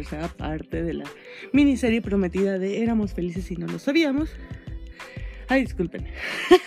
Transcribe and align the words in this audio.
tercera 0.00 0.28
parte 0.28 0.82
de 0.82 0.94
la 0.94 1.04
miniserie 1.52 2.00
prometida 2.00 2.58
de 2.58 2.82
Éramos 2.82 3.12
felices 3.12 3.50
y 3.50 3.56
no 3.56 3.66
lo 3.66 3.78
sabíamos. 3.78 4.30
Ay, 5.48 5.62
disculpen. 5.62 6.06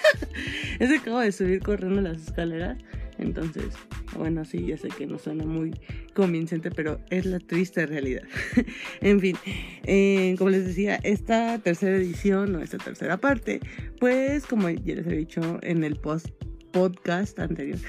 es 0.80 0.90
que 0.90 0.98
acabo 0.98 1.20
de 1.20 1.32
subir 1.32 1.60
corriendo 1.62 2.02
las 2.02 2.28
escaleras. 2.28 2.78
Entonces, 3.18 3.74
bueno, 4.16 4.46
sí, 4.46 4.68
ya 4.68 4.78
sé 4.78 4.90
que 4.90 5.08
no 5.08 5.18
suena 5.18 5.46
muy 5.46 5.74
convincente, 6.14 6.70
pero 6.70 7.00
es 7.10 7.26
la 7.26 7.40
triste 7.40 7.88
realidad. 7.88 8.24
en 9.02 9.20
fin, 9.20 9.36
eh, 9.84 10.36
como 10.38 10.52
les 10.52 10.68
decía, 10.68 11.00
esta 11.04 11.58
tercera 11.58 11.96
edición 11.96 12.56
o 12.56 12.62
esta 12.62 12.78
tercera 12.78 13.18
parte, 13.18 13.62
pues 14.00 14.46
como 14.46 14.70
ya 14.70 14.96
les 14.96 15.08
he 15.08 15.16
dicho 15.16 15.60
en 15.64 15.84
el 15.84 15.96
post 15.96 16.28
podcast 16.74 17.40
anterior, 17.40 17.80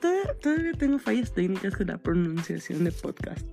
todavía, 0.00 0.34
todavía 0.42 0.72
tengo 0.72 0.98
fallas 0.98 1.32
técnicas 1.32 1.76
con 1.76 1.86
la 1.86 1.96
pronunciación 1.96 2.84
de 2.84 2.92
podcast. 2.92 3.46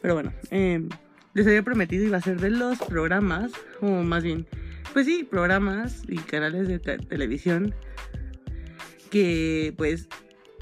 Pero 0.00 0.14
bueno, 0.14 0.32
eh, 0.50 0.88
les 1.34 1.46
había 1.46 1.62
prometido 1.62 2.04
iba 2.04 2.16
a 2.16 2.22
ser 2.22 2.40
de 2.40 2.50
los 2.50 2.78
programas, 2.78 3.52
o 3.80 3.86
más 3.86 4.24
bien, 4.24 4.46
pues 4.92 5.06
sí, 5.06 5.22
programas 5.22 6.02
y 6.08 6.16
canales 6.16 6.66
de 6.66 6.78
televisión 6.78 7.74
que 9.10 9.74
pues 9.76 10.08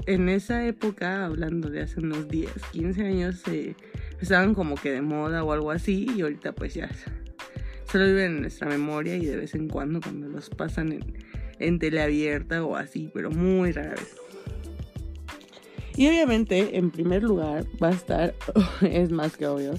en 0.05 0.27
esa 0.29 0.65
época, 0.65 1.25
hablando 1.25 1.69
de 1.69 1.81
hace 1.81 1.99
unos 1.99 2.27
10, 2.27 2.51
15 2.73 3.05
años, 3.05 3.43
estaban 4.19 4.53
como 4.53 4.75
que 4.75 4.91
de 4.91 5.01
moda 5.01 5.43
o 5.43 5.53
algo 5.53 5.71
así 5.71 6.07
y 6.15 6.21
ahorita 6.21 6.53
pues 6.53 6.73
ya 6.73 6.89
solo 7.89 8.05
viven 8.05 8.35
en 8.35 8.41
nuestra 8.41 8.67
memoria 8.67 9.15
y 9.15 9.25
de 9.25 9.37
vez 9.37 9.55
en 9.55 9.67
cuando 9.67 10.01
cuando 10.01 10.27
los 10.27 10.49
pasan 10.49 10.91
en, 10.93 11.01
en 11.61 11.79
teleabierta 11.79 12.63
o 12.63 12.75
así, 12.75 13.09
pero 13.13 13.31
muy 13.31 13.71
rara 13.71 13.91
vez. 13.91 14.15
Y 15.95 16.07
obviamente, 16.07 16.77
en 16.77 16.89
primer 16.91 17.23
lugar, 17.23 17.65
va 17.81 17.89
a 17.89 17.91
estar, 17.91 18.33
es 18.81 19.11
más 19.11 19.37
que 19.37 19.47
obvio, 19.47 19.73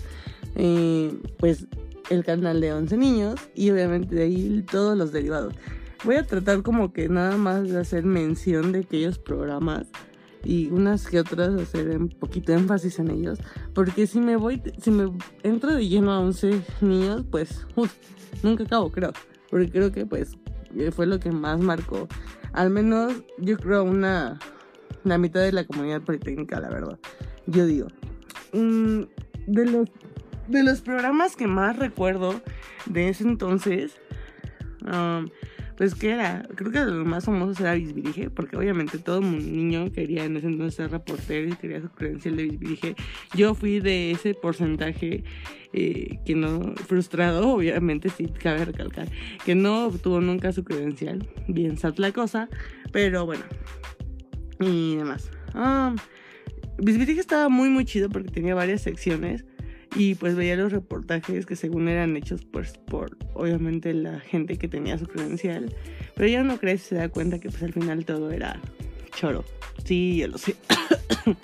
eh, 0.57 1.13
pues 1.39 1.67
el 2.11 2.25
canal 2.25 2.61
de 2.61 2.73
11 2.73 2.97
niños 2.97 3.41
y 3.55 3.71
obviamente 3.71 4.15
de 4.15 4.23
ahí 4.25 4.65
todos 4.71 4.97
los 4.97 5.13
derivados. 5.13 5.55
Voy 6.05 6.17
a 6.17 6.27
tratar 6.27 6.63
como 6.63 6.93
que 6.93 7.09
nada 7.09 7.37
más 7.37 7.69
de 7.69 7.79
hacer 7.79 8.05
mención 8.05 8.73
de 8.73 8.81
aquellos 8.81 9.19
programas 9.19 9.87
y 10.45 10.69
unas 10.71 11.07
que 11.07 11.21
otras 11.21 11.55
hacer 11.61 11.97
un 11.97 12.09
poquito 12.09 12.53
énfasis 12.53 12.99
en 12.99 13.11
ellos, 13.11 13.39
porque 13.75 14.07
si 14.07 14.21
me 14.21 14.37
voy, 14.37 14.61
si 14.81 14.91
me 14.91 15.13
entro 15.45 15.75
de 15.75 15.89
lleno 15.89 16.13
a 16.13 16.21
11 16.21 16.61
niños, 16.81 17.25
pues 17.31 17.67
nunca 18.43 18.65
acabo, 18.65 18.91
creo, 18.91 19.13
porque 19.49 19.71
creo 19.71 19.93
que 19.93 20.05
pues 20.05 20.37
fue 20.93 21.07
lo 21.07 21.21
que 21.21 21.31
más 21.31 21.61
marcó, 21.61 22.09
al 22.53 22.71
menos 22.71 23.15
yo 23.39 23.57
creo 23.57 23.85
una, 23.85 24.39
la 25.05 25.19
mitad 25.19 25.41
de 25.41 25.53
la 25.53 25.65
comunidad 25.65 26.03
politécnica, 26.03 26.61
la 26.61 26.69
verdad, 26.69 26.99
yo 27.47 27.67
digo. 27.67 27.89
Mm, 28.53 29.03
de 29.47 29.67
los 29.67 29.89
de 30.49 30.63
los 30.63 30.81
programas 30.81 31.37
que 31.37 31.47
más 31.47 31.77
recuerdo 31.79 32.41
de 32.87 33.09
ese 33.09 33.25
entonces, 33.25 33.97
um, 34.83 35.29
pues 35.83 35.97
que 35.97 36.13
era, 36.13 36.49
creo 36.55 36.71
que 36.71 36.79
lo 36.79 37.05
más 37.05 37.25
famoso 37.25 37.61
era 37.61 37.75
Bisbirige, 37.75 38.31
porque 38.31 38.57
obviamente 38.57 38.99
todo 38.99 39.21
niño 39.21 39.91
quería 39.91 40.25
en 40.25 40.37
ese 40.37 40.47
entonces 40.47 40.77
ser 40.77 40.93
reportero 40.93 41.49
y 41.49 41.57
quería 41.57 41.81
su 41.81 41.89
credencial 41.91 42.37
de 42.37 42.45
Bisbirige. 42.45 42.95
Yo 43.35 43.57
fui 43.57 43.81
de 43.81 44.13
ese 44.13 44.35
porcentaje 44.35 45.25
eh, 45.73 46.21
que 46.25 46.37
no, 46.37 46.73
frustrado, 46.87 47.49
obviamente, 47.53 48.11
sí, 48.11 48.27
cabe 48.27 48.65
recalcar, 48.65 49.09
que 49.45 49.57
no 49.57 49.87
obtuvo 49.87 50.21
nunca 50.21 50.53
su 50.53 50.63
credencial. 50.63 51.29
Bien 51.49 51.77
sad 51.77 51.97
la 51.97 52.13
cosa, 52.13 52.49
pero 52.93 53.27
bueno, 53.27 53.43
y 54.61 54.95
demás. 54.95 55.33
Bisbirige 56.79 57.19
estaba 57.19 57.49
muy, 57.49 57.71
muy 57.71 57.85
chido 57.87 58.09
porque 58.09 58.31
tenía 58.31 58.55
varias 58.55 58.83
secciones 58.83 59.45
y 59.95 60.15
pues 60.15 60.35
veía 60.35 60.57
los 60.57 60.73
reportajes 60.73 61.47
que 61.47 61.57
según 61.57 61.89
eran 61.89 62.17
hechos 62.17 62.45
pues, 62.45 62.79
por 62.79 63.17
obviamente 63.35 63.93
la 63.95 64.21
gente 64.21 64.57
que 64.59 64.69
tenía 64.69 64.99
su 64.99 65.07
credencial, 65.07 65.75
pero 66.15 66.29
ya 66.29 66.43
no 66.43 66.59
crees 66.59 66.83
se 66.83 66.95
da 66.95 67.09
cuenta 67.09 67.39
que 67.39 67.51
pues 67.51 67.63
al 67.63 67.73
final 67.73 68.05
todo 68.05 68.31
era 68.31 68.61
choro. 69.15 69.45
Sí, 69.85 70.19
yo 70.19 70.29
lo 70.29 70.39
sé. 70.39 70.57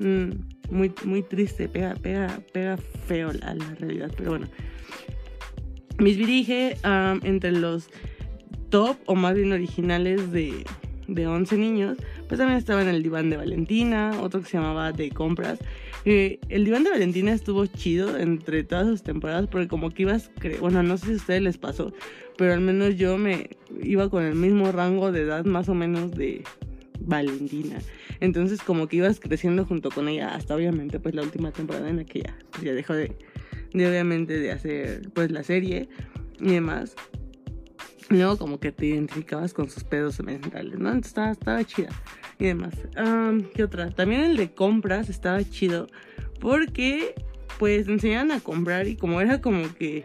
Mm, 0.00 0.30
muy, 0.70 0.92
muy 1.04 1.22
triste, 1.22 1.68
pega, 1.68 1.94
pega, 1.94 2.40
pega 2.52 2.76
feo 3.06 3.32
la, 3.32 3.54
la 3.54 3.74
realidad, 3.76 4.10
pero 4.16 4.30
bueno. 4.30 4.48
Mis 5.98 6.18
dirige 6.18 6.76
entre 7.22 7.52
los 7.52 7.88
top 8.70 8.96
o 9.06 9.14
más 9.14 9.36
bien 9.36 9.52
originales 9.52 10.32
de, 10.32 10.64
de 11.06 11.26
11 11.28 11.56
niños, 11.56 11.98
pues 12.28 12.38
también 12.38 12.58
estaba 12.58 12.82
en 12.82 12.88
el 12.88 13.02
diván 13.02 13.30
de 13.30 13.36
Valentina, 13.36 14.12
otro 14.20 14.40
que 14.40 14.48
se 14.48 14.56
llamaba 14.56 14.92
De 14.92 15.10
Compras, 15.10 15.58
el 16.04 16.64
diván 16.64 16.84
de 16.84 16.90
Valentina 16.90 17.32
estuvo 17.32 17.64
chido 17.66 18.18
entre 18.18 18.62
todas 18.62 18.86
sus 18.86 19.02
temporadas 19.02 19.46
porque 19.46 19.68
como 19.68 19.90
que 19.90 20.02
ibas, 20.02 20.30
bueno, 20.60 20.82
no 20.82 20.98
sé 20.98 21.06
si 21.06 21.12
a 21.12 21.16
ustedes 21.16 21.42
les 21.42 21.56
pasó, 21.56 21.94
pero 22.36 22.52
al 22.52 22.60
menos 22.60 22.96
yo 22.96 23.16
me 23.16 23.50
iba 23.82 24.10
con 24.10 24.22
el 24.22 24.34
mismo 24.34 24.70
rango 24.70 25.12
de 25.12 25.22
edad 25.22 25.44
más 25.44 25.68
o 25.68 25.74
menos 25.74 26.10
de 26.12 26.44
Valentina. 27.00 27.78
Entonces 28.20 28.60
como 28.60 28.86
que 28.86 28.96
ibas 28.98 29.18
creciendo 29.18 29.64
junto 29.64 29.90
con 29.90 30.08
ella 30.08 30.34
hasta 30.34 30.54
obviamente 30.54 31.00
pues 31.00 31.14
la 31.14 31.22
última 31.22 31.52
temporada 31.52 31.88
en 31.88 31.96
la 31.96 32.04
que 32.04 32.20
ya, 32.20 32.36
pues, 32.50 32.64
ya 32.64 32.74
dejó 32.74 32.92
de, 32.92 33.16
de 33.72 33.88
obviamente 33.88 34.38
de 34.38 34.52
hacer 34.52 35.08
pues 35.14 35.30
la 35.30 35.42
serie 35.42 35.88
y 36.38 36.52
demás. 36.52 36.96
Luego 38.08 38.38
como 38.38 38.60
que 38.60 38.72
te 38.72 38.86
identificabas 38.86 39.52
con 39.52 39.70
sus 39.70 39.84
pedos 39.84 40.22
mentales, 40.22 40.78
¿no? 40.78 40.88
Entonces 40.88 41.10
estaba, 41.10 41.30
estaba 41.32 41.64
chida 41.64 41.90
y 42.38 42.46
demás. 42.46 42.74
¿Qué 43.54 43.64
otra? 43.64 43.90
También 43.90 44.22
el 44.22 44.36
de 44.36 44.52
compras 44.52 45.08
estaba 45.08 45.42
chido 45.44 45.86
porque 46.40 47.14
pues 47.58 47.88
enseñaban 47.88 48.32
a 48.32 48.40
comprar 48.40 48.88
y 48.88 48.96
como 48.96 49.20
era 49.20 49.40
como 49.40 49.72
que 49.74 50.04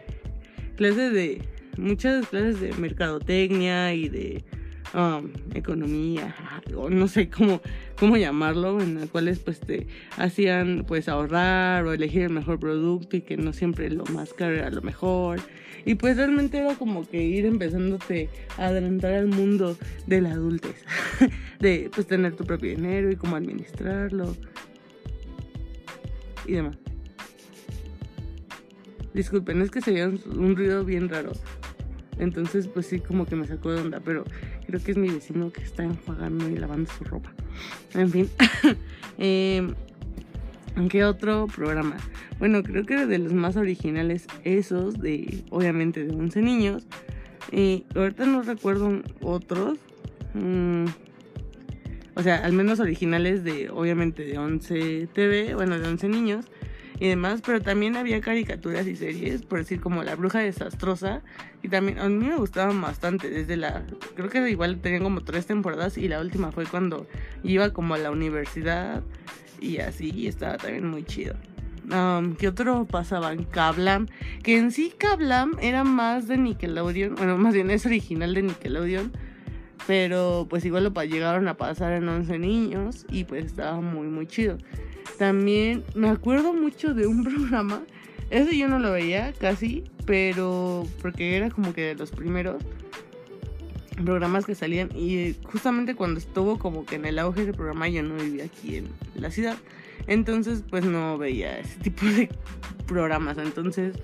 clases 0.76 1.12
de 1.12 1.42
muchas 1.76 2.26
clases 2.28 2.60
de 2.60 2.72
mercadotecnia 2.74 3.94
y 3.94 4.08
de 4.08 4.44
economía 5.54 6.34
o 6.76 6.90
no 6.90 7.06
sé 7.06 7.30
cómo 7.30 7.60
cómo 7.98 8.16
llamarlo 8.16 8.80
en 8.80 8.96
las 8.96 9.08
cuales 9.08 9.38
pues 9.38 9.60
te 9.60 9.86
hacían 10.16 10.84
pues 10.86 11.08
ahorrar 11.08 11.84
o 11.86 11.92
elegir 11.92 12.22
el 12.22 12.30
mejor 12.30 12.58
producto 12.58 13.16
y 13.16 13.20
que 13.20 13.36
no 13.36 13.52
siempre 13.52 13.88
lo 13.90 14.04
más 14.06 14.32
caro 14.32 14.54
era 14.54 14.70
lo 14.70 14.82
mejor 14.82 15.40
y 15.84 15.94
pues 15.94 16.16
realmente 16.16 16.58
era 16.58 16.74
como 16.74 17.08
que 17.08 17.22
ir 17.22 17.46
empezándote 17.46 18.28
a 18.58 18.66
adelantar 18.66 19.14
al 19.14 19.28
mundo 19.28 19.76
de 20.06 20.20
la 20.20 20.32
adultez. 20.32 20.84
de 21.60 21.90
pues 21.94 22.06
tener 22.06 22.34
tu 22.36 22.44
propio 22.44 22.70
dinero 22.70 23.10
y 23.10 23.16
cómo 23.16 23.36
administrarlo. 23.36 24.36
Y 26.46 26.54
demás. 26.54 26.76
Disculpen, 29.14 29.60
es 29.62 29.70
que 29.70 29.80
se 29.80 29.92
veía 29.92 30.08
un, 30.08 30.56
ruido 30.56 30.84
bien 30.84 31.08
raro. 31.08 31.32
Entonces, 32.18 32.68
pues 32.68 32.86
sí, 32.86 33.00
como 33.00 33.26
que 33.26 33.34
me 33.34 33.46
sacó 33.46 33.72
de 33.72 33.80
onda. 33.80 34.00
Pero 34.04 34.24
creo 34.70 34.82
que 34.82 34.92
es 34.92 34.96
mi 34.96 35.08
vecino 35.08 35.52
que 35.52 35.62
está 35.62 35.82
enjuagando 35.82 36.48
y 36.48 36.56
lavando 36.56 36.90
su 36.92 37.04
ropa. 37.04 37.32
En 37.94 38.10
fin. 38.10 38.30
eh, 39.18 39.68
¿Qué 40.88 41.04
otro 41.04 41.46
programa? 41.48 41.96
Bueno, 42.38 42.62
creo 42.62 42.86
que 42.86 43.06
de 43.06 43.18
los 43.18 43.32
más 43.32 43.56
originales 43.56 44.26
esos, 44.44 45.00
de 45.00 45.42
obviamente 45.50 46.04
de 46.04 46.14
11 46.14 46.42
niños. 46.42 46.86
Y 47.50 47.84
ahorita 47.94 48.24
no 48.26 48.42
recuerdo 48.42 49.02
otros. 49.20 49.78
Mm, 50.34 50.86
o 52.14 52.22
sea, 52.22 52.36
al 52.36 52.52
menos 52.52 52.78
originales 52.80 53.42
de, 53.42 53.70
obviamente, 53.70 54.24
de 54.24 54.38
11 54.38 55.08
TV, 55.12 55.54
bueno, 55.54 55.78
de 55.78 55.88
11 55.88 56.08
niños 56.08 56.46
y 57.00 57.08
demás, 57.08 57.40
pero 57.44 57.62
también 57.62 57.96
había 57.96 58.20
caricaturas 58.20 58.86
y 58.86 58.94
series, 58.94 59.42
por 59.42 59.58
decir 59.58 59.80
como 59.80 60.04
La 60.04 60.16
Bruja 60.16 60.40
Desastrosa, 60.40 61.22
y 61.62 61.68
también 61.68 61.98
a 61.98 62.08
mí 62.10 62.26
me 62.26 62.36
gustaban 62.36 62.80
bastante, 62.80 63.30
desde 63.30 63.56
la, 63.56 63.84
creo 64.14 64.28
que 64.28 64.50
igual 64.50 64.80
tenían 64.80 65.02
como 65.02 65.22
tres 65.22 65.46
temporadas 65.46 65.96
y 65.96 66.08
la 66.08 66.20
última 66.20 66.52
fue 66.52 66.66
cuando 66.66 67.06
iba 67.42 67.70
como 67.70 67.94
a 67.94 67.98
la 67.98 68.10
universidad 68.10 69.02
y 69.60 69.78
así, 69.78 70.12
y 70.14 70.26
estaba 70.26 70.58
también 70.58 70.86
muy 70.86 71.04
chido. 71.04 71.34
Um, 71.90 72.36
¿Qué 72.36 72.48
otro 72.48 72.84
pasaban? 72.84 73.44
Kablam, 73.44 74.06
que 74.42 74.58
en 74.58 74.70
sí 74.70 74.92
Kablam 74.96 75.56
era 75.60 75.84
más 75.84 76.28
de 76.28 76.36
Nickelodeon, 76.36 77.14
bueno, 77.14 77.38
más 77.38 77.54
bien 77.54 77.70
es 77.70 77.86
original 77.86 78.34
de 78.34 78.42
Nickelodeon, 78.42 79.10
pero 79.86 80.46
pues 80.50 80.66
igual 80.66 80.84
lo 80.84 81.02
llegaron 81.02 81.48
a 81.48 81.56
pasar 81.56 81.94
en 81.94 82.06
11 82.06 82.38
niños 82.38 83.06
y 83.08 83.24
pues 83.24 83.46
estaba 83.46 83.80
muy, 83.80 84.08
muy 84.08 84.26
chido. 84.26 84.58
También 85.18 85.84
me 85.94 86.08
acuerdo 86.08 86.52
mucho 86.52 86.94
de 86.94 87.06
un 87.06 87.24
programa, 87.24 87.82
ese 88.30 88.56
yo 88.56 88.68
no 88.68 88.78
lo 88.78 88.92
veía 88.92 89.32
casi, 89.32 89.84
pero 90.06 90.86
porque 91.02 91.36
era 91.36 91.50
como 91.50 91.72
que 91.72 91.82
de 91.82 91.94
los 91.94 92.10
primeros 92.10 92.62
programas 94.04 94.46
que 94.46 94.54
salían 94.54 94.90
y 94.94 95.36
justamente 95.44 95.94
cuando 95.94 96.18
estuvo 96.18 96.58
como 96.58 96.86
que 96.86 96.96
en 96.96 97.04
el 97.04 97.18
auge 97.18 97.44
del 97.44 97.54
programa 97.54 97.88
yo 97.88 98.02
no 98.02 98.14
vivía 98.14 98.44
aquí 98.44 98.76
en 98.76 98.88
la 99.14 99.30
ciudad. 99.30 99.56
Entonces 100.06 100.64
pues 100.68 100.84
no 100.84 101.18
veía 101.18 101.58
ese 101.58 101.78
tipo 101.80 102.06
de 102.06 102.30
programas. 102.86 103.36
Entonces 103.38 103.96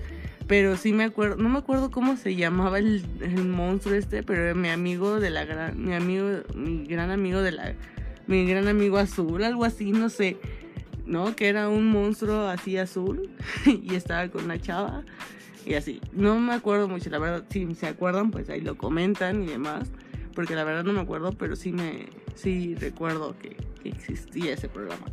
pero 0.47 0.77
sí 0.77 0.93
me 0.93 1.03
acuerdo 1.03 1.35
no 1.35 1.49
me 1.49 1.59
acuerdo 1.59 1.91
cómo 1.91 2.15
se 2.15 2.35
llamaba 2.35 2.79
el, 2.79 3.03
monstruo 3.45 3.95
este 3.95 4.23
pero 4.23 4.55
mi 4.55 4.69
amigo 4.69 5.19
de 5.19 5.29
la 5.29 5.45
gran 5.45 5.83
mi 5.83 5.93
amigo 5.93 6.27
mi 6.55 6.85
gran 6.85 7.11
amigo 7.11 7.41
de 7.41 7.51
la 7.51 7.73
mi 8.27 8.45
gran 8.45 8.67
amigo 8.67 8.97
azul 8.97 9.43
algo 9.43 9.65
así 9.65 9.91
no 9.91 10.09
sé 10.09 10.37
¿no? 11.07 11.35
Que 11.35 11.47
era 11.47 11.69
un 11.69 11.87
monstruo 11.87 12.47
así 12.47 12.77
azul 12.77 13.29
y 13.65 13.95
estaba 13.95 14.27
con 14.29 14.45
una 14.45 14.59
chava 14.59 15.03
y 15.65 15.73
así. 15.73 16.01
No 16.13 16.39
me 16.39 16.53
acuerdo 16.53 16.87
mucho, 16.87 17.09
la 17.09 17.19
verdad, 17.19 17.45
si 17.49 17.73
se 17.75 17.87
acuerdan, 17.87 18.31
pues 18.31 18.49
ahí 18.49 18.61
lo 18.61 18.77
comentan 18.77 19.43
y 19.43 19.47
demás, 19.47 19.89
porque 20.35 20.55
la 20.55 20.63
verdad 20.63 20.83
no 20.83 20.93
me 20.93 21.01
acuerdo, 21.01 21.31
pero 21.31 21.55
sí 21.55 21.71
me 21.71 22.07
sí 22.35 22.75
recuerdo 22.75 23.35
que, 23.39 23.57
existía 23.83 24.53
ese 24.53 24.67
programa. 24.67 25.05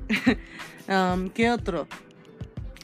¿Qué 1.34 1.50
otro? 1.50 1.86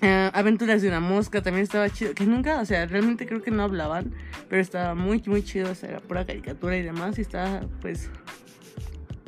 Uh, 0.03 0.31
Aventuras 0.33 0.83
de 0.83 0.89
una 0.89 1.01
mosca 1.01 1.43
también 1.43 1.65
estaba 1.65 1.91
chido, 1.91 2.15
que 2.15 2.25
nunca, 2.25 2.61
o 2.61 2.65
sea, 2.65 2.87
realmente 2.87 3.27
creo 3.27 3.43
que 3.43 3.51
no 3.51 3.65
hablaban, 3.65 4.15
pero 4.49 4.63
estaba 4.63 4.95
muy, 4.95 5.21
muy 5.27 5.43
chido, 5.43 5.73
o 5.73 5.75
sea, 5.75 5.91
era 5.91 6.01
pura 6.01 6.25
caricatura 6.25 6.77
y 6.77 6.83
demás, 6.83 7.19
y 7.19 7.23
estaba, 7.23 7.63
pues, 7.81 8.09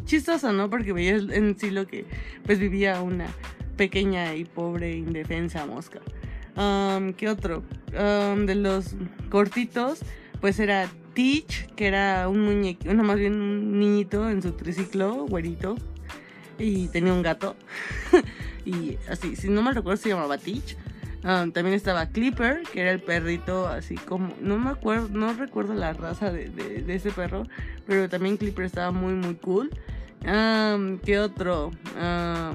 chistoso, 0.05 0.53
¿no? 0.53 0.71
Porque 0.71 0.93
veías 0.93 1.25
en 1.31 1.59
sí 1.59 1.71
lo 1.71 1.87
que, 1.87 2.07
pues, 2.47 2.61
vivía 2.61 3.03
una 3.03 3.27
pequeña 3.83 4.37
y 4.37 4.45
pobre 4.45 4.93
indefensa 4.97 5.67
mosca. 5.67 5.99
¿Qué 7.17 7.29
otro? 7.29 7.65
De 7.91 8.55
los 8.55 8.95
cortitos, 9.29 10.03
pues 10.41 10.61
era 10.61 10.89
Teach, 11.15 11.67
que 11.75 11.89
era 11.89 12.29
un 12.29 12.43
muñeco, 12.43 12.95
no 12.95 13.03
más 13.03 13.19
bien 13.19 13.35
un 13.41 13.81
niñito 13.81 14.31
en 14.31 14.41
su 14.41 14.53
triciclo, 14.53 15.27
güerito, 15.27 15.75
y 16.61 16.87
tenía 16.89 17.13
un 17.13 17.23
gato. 17.23 17.57
y 18.65 18.99
así, 19.09 19.35
si 19.35 19.49
no 19.49 19.63
me 19.63 19.73
recuerdo, 19.73 20.01
se 20.01 20.11
llamaba 20.11 20.39
Teach. 20.39 20.77
Um, 21.25 21.51
también 21.51 21.75
estaba 21.75 22.07
Clipper, 22.07 22.63
que 22.73 22.83
era 22.83 22.93
el 22.93 23.01
perrito, 23.01 23.67
así 23.67 23.97
como, 23.97 24.33
no 24.41 24.59
me 24.59 24.71
acuerdo, 24.71 25.09
no 25.09 25.33
recuerdo 25.35 25.75
la 25.75 25.93
raza 25.93 26.31
de, 26.31 26.49
de, 26.51 26.95
ese 26.95 27.11
perro, 27.11 27.49
pero 27.85 28.09
también 28.09 28.37
Clipper 28.37 28.65
estaba 28.65 28.93
muy, 28.93 29.15
muy 29.15 29.35
cool. 29.35 29.71
Um, 30.25 30.99
¿Qué 30.99 31.19
otro? 31.19 31.73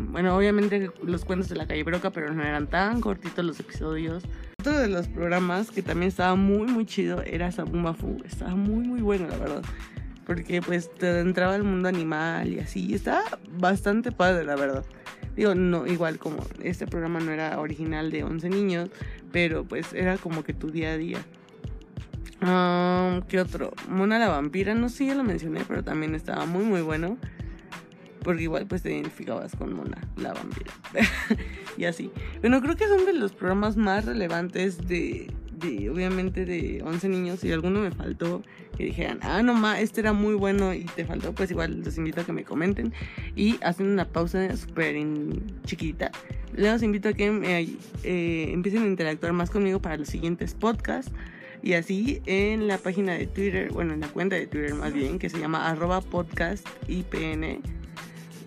bueno, 0.10 0.36
obviamente 0.36 0.90
los 1.04 1.26
cuentos 1.26 1.50
de 1.50 1.56
la 1.56 1.68
calle 1.68 1.84
Broca, 1.84 2.12
pero 2.12 2.34
no 2.34 2.44
eran 2.44 2.68
tan 2.68 3.02
cortitos 3.02 3.44
los 3.44 3.60
episodios. 3.60 4.24
Otro 4.60 4.78
de 4.78 4.88
los 4.88 5.08
programas 5.08 5.72
que 5.72 5.82
también 5.82 6.10
estaba 6.10 6.36
muy, 6.36 6.68
muy 6.68 6.86
chido 6.86 7.22
era 7.24 7.52
Sabuma 7.52 7.94
Fu. 7.94 8.18
Estaba 8.26 8.56
muy, 8.56 8.88
muy 8.88 9.02
bueno, 9.02 9.28
la 9.28 9.38
verdad. 9.38 9.64
Porque 10.26 10.62
pues 10.62 10.94
te 10.94 11.20
entraba 11.20 11.56
el 11.56 11.64
mundo 11.64 11.88
animal 11.88 12.52
y 12.52 12.60
así. 12.60 12.94
Estaba 12.94 13.24
bastante 13.58 14.12
padre, 14.12 14.46
la 14.46 14.56
verdad. 14.56 14.84
Digo, 15.36 15.54
no, 15.54 15.86
igual 15.86 16.18
como 16.18 16.40
este 16.64 16.88
programa 16.88 17.20
no 17.20 17.32
era 17.32 17.60
original 17.60 18.12
de 18.12 18.24
11 18.24 18.50
niños, 18.50 18.90
pero 19.32 19.64
pues 19.66 19.94
era 19.94 20.18
como 20.18 20.44
que 20.44 20.54
tu 20.54 20.72
día 20.72 20.94
a 20.94 20.98
día. 20.98 21.20
¿Qué 23.28 23.40
otro? 23.40 23.74
Mona 23.88 24.20
la 24.20 24.30
vampira, 24.30 24.74
no 24.74 24.90
sé, 24.90 25.06
ya 25.08 25.16
lo 25.16 25.24
mencioné, 25.24 25.62
pero 25.68 25.84
también 25.84 26.16
estaba 26.16 26.46
muy 26.46 26.64
muy 26.64 26.82
bueno. 26.82 27.18
Porque 28.28 28.44
igual 28.44 28.68
pues 28.68 28.82
te 28.84 28.92
identificabas 28.92 29.56
con 29.56 29.74
Mona 29.74 30.06
la 30.18 30.34
vampira. 30.34 30.74
y 31.78 31.86
así. 31.86 32.12
Bueno, 32.42 32.62
creo 32.62 32.76
que 32.76 32.86
son 32.86 33.06
de 33.06 33.14
los 33.14 33.32
programas 33.32 33.78
más 33.78 34.04
relevantes 34.04 34.86
de, 34.86 35.32
de 35.54 35.90
obviamente 35.90 36.44
de 36.44 36.84
11 36.84 37.08
niños. 37.08 37.40
Si 37.40 37.50
alguno 37.54 37.80
me 37.80 37.92
faltó, 37.92 38.44
que 38.76 38.84
dijeran, 38.84 39.20
ah, 39.22 39.42
no, 39.44 39.54
ma, 39.54 39.80
este 39.80 40.02
era 40.02 40.12
muy 40.12 40.34
bueno 40.34 40.74
y 40.74 40.84
te 40.84 41.06
faltó, 41.06 41.34
pues 41.34 41.52
igual 41.52 41.84
los 41.86 41.98
invito 41.98 42.20
a 42.20 42.26
que 42.26 42.34
me 42.34 42.44
comenten. 42.44 42.92
Y 43.34 43.60
hacen 43.64 43.88
una 43.88 44.04
pausa 44.04 44.58
súper 44.58 44.98
chiquita. 45.64 46.12
Les 46.52 46.84
invito 46.84 47.08
a 47.08 47.14
que 47.14 47.28
eh, 48.04 48.52
empiecen 48.52 48.84
a 48.84 48.88
interactuar 48.88 49.32
más 49.32 49.50
conmigo 49.52 49.82
para 49.82 49.96
los 49.96 50.10
siguientes 50.10 50.54
podcasts. 50.54 51.14
Y 51.64 51.76
así 51.76 52.22
en 52.26 52.68
la 52.68 52.78
página 52.78 53.14
de 53.14 53.26
Twitter, 53.26 53.72
bueno, 53.72 53.94
en 53.94 54.02
la 54.02 54.10
cuenta 54.10 54.36
de 54.36 54.48
Twitter 54.48 54.76
más 54.76 54.92
bien, 54.92 55.18
que 55.18 55.30
se 55.30 55.40
llama 55.40 55.70
arroba 55.70 56.02
podcast 56.02 56.68
IPN 56.90 57.77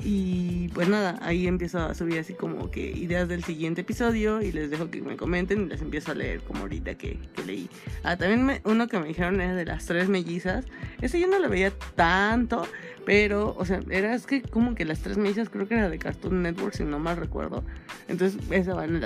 y 0.03 0.69
pues 0.69 0.89
nada, 0.89 1.19
ahí 1.23 1.47
empiezo 1.47 1.79
a 1.79 1.95
subir 1.95 2.19
así 2.19 2.35
como 2.35 2.71
que 2.71 2.91
ideas 2.91 3.29
del 3.29 3.45
siguiente 3.45 3.83
episodio 3.83 4.41
y 4.41 4.53
les 4.53 4.71
dejo 4.71 4.91
que 4.91 5.03
me 5.03 5.17
comenten 5.17 5.63
y 5.63 5.67
les 5.67 5.83
empiezo 5.83 6.13
a 6.13 6.15
leer 6.15 6.41
como 6.41 6.61
ahorita 6.61 6.95
que, 6.95 7.19
leí. 7.47 7.69
Ah, 8.03 8.17
también 8.17 8.61
uno 8.65 8.89
que 8.89 8.99
me 8.99 9.09
dijeron 9.09 9.41
era 9.41 9.55
de 9.55 9.65
las 9.65 9.87
tres 9.87 10.09
mellizas. 10.09 10.65
Ese 11.01 11.21
yo 11.21 11.27
no 11.27 11.39
lo 11.39 11.49
veía 11.49 11.73
tanto, 11.97 12.67
pero, 13.05 13.55
o 13.59 13.65
sea, 13.65 13.81
era 13.91 14.15
es 14.15 14.27
que 14.27 14.43
como 14.43 14.75
que 14.75 14.85
las 14.85 15.01
tres 15.01 15.19
mellizas 15.19 15.51
creo 15.51 15.69
que 15.69 15.75
era 15.75 15.91
de 15.91 15.99
Cartoon 15.99 16.43
Network, 16.43 16.75
si 16.75 16.85
no 16.85 16.99
mal 16.99 17.17
recuerdo. 17.17 17.65
Entonces, 18.09 18.41
esa 18.51 18.75
va 18.75 18.85
en, 18.85 19.01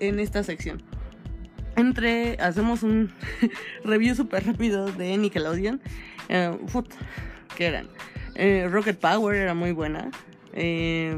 en 0.00 0.20
esta 0.20 0.42
sección. 0.42 0.82
Entre, 1.76 2.36
hacemos 2.40 2.82
un 2.82 3.12
review 3.84 4.14
súper 4.14 4.46
rápido 4.46 4.86
de 4.86 5.16
Nickelodeon. 5.16 5.80
Eh, 6.28 6.56
que 7.56 7.66
eran? 7.66 7.88
Eh, 8.34 8.68
Rocket 8.70 8.98
Power 8.98 9.36
era 9.36 9.54
muy 9.54 9.72
buena. 9.72 10.10
Eh, 10.52 11.16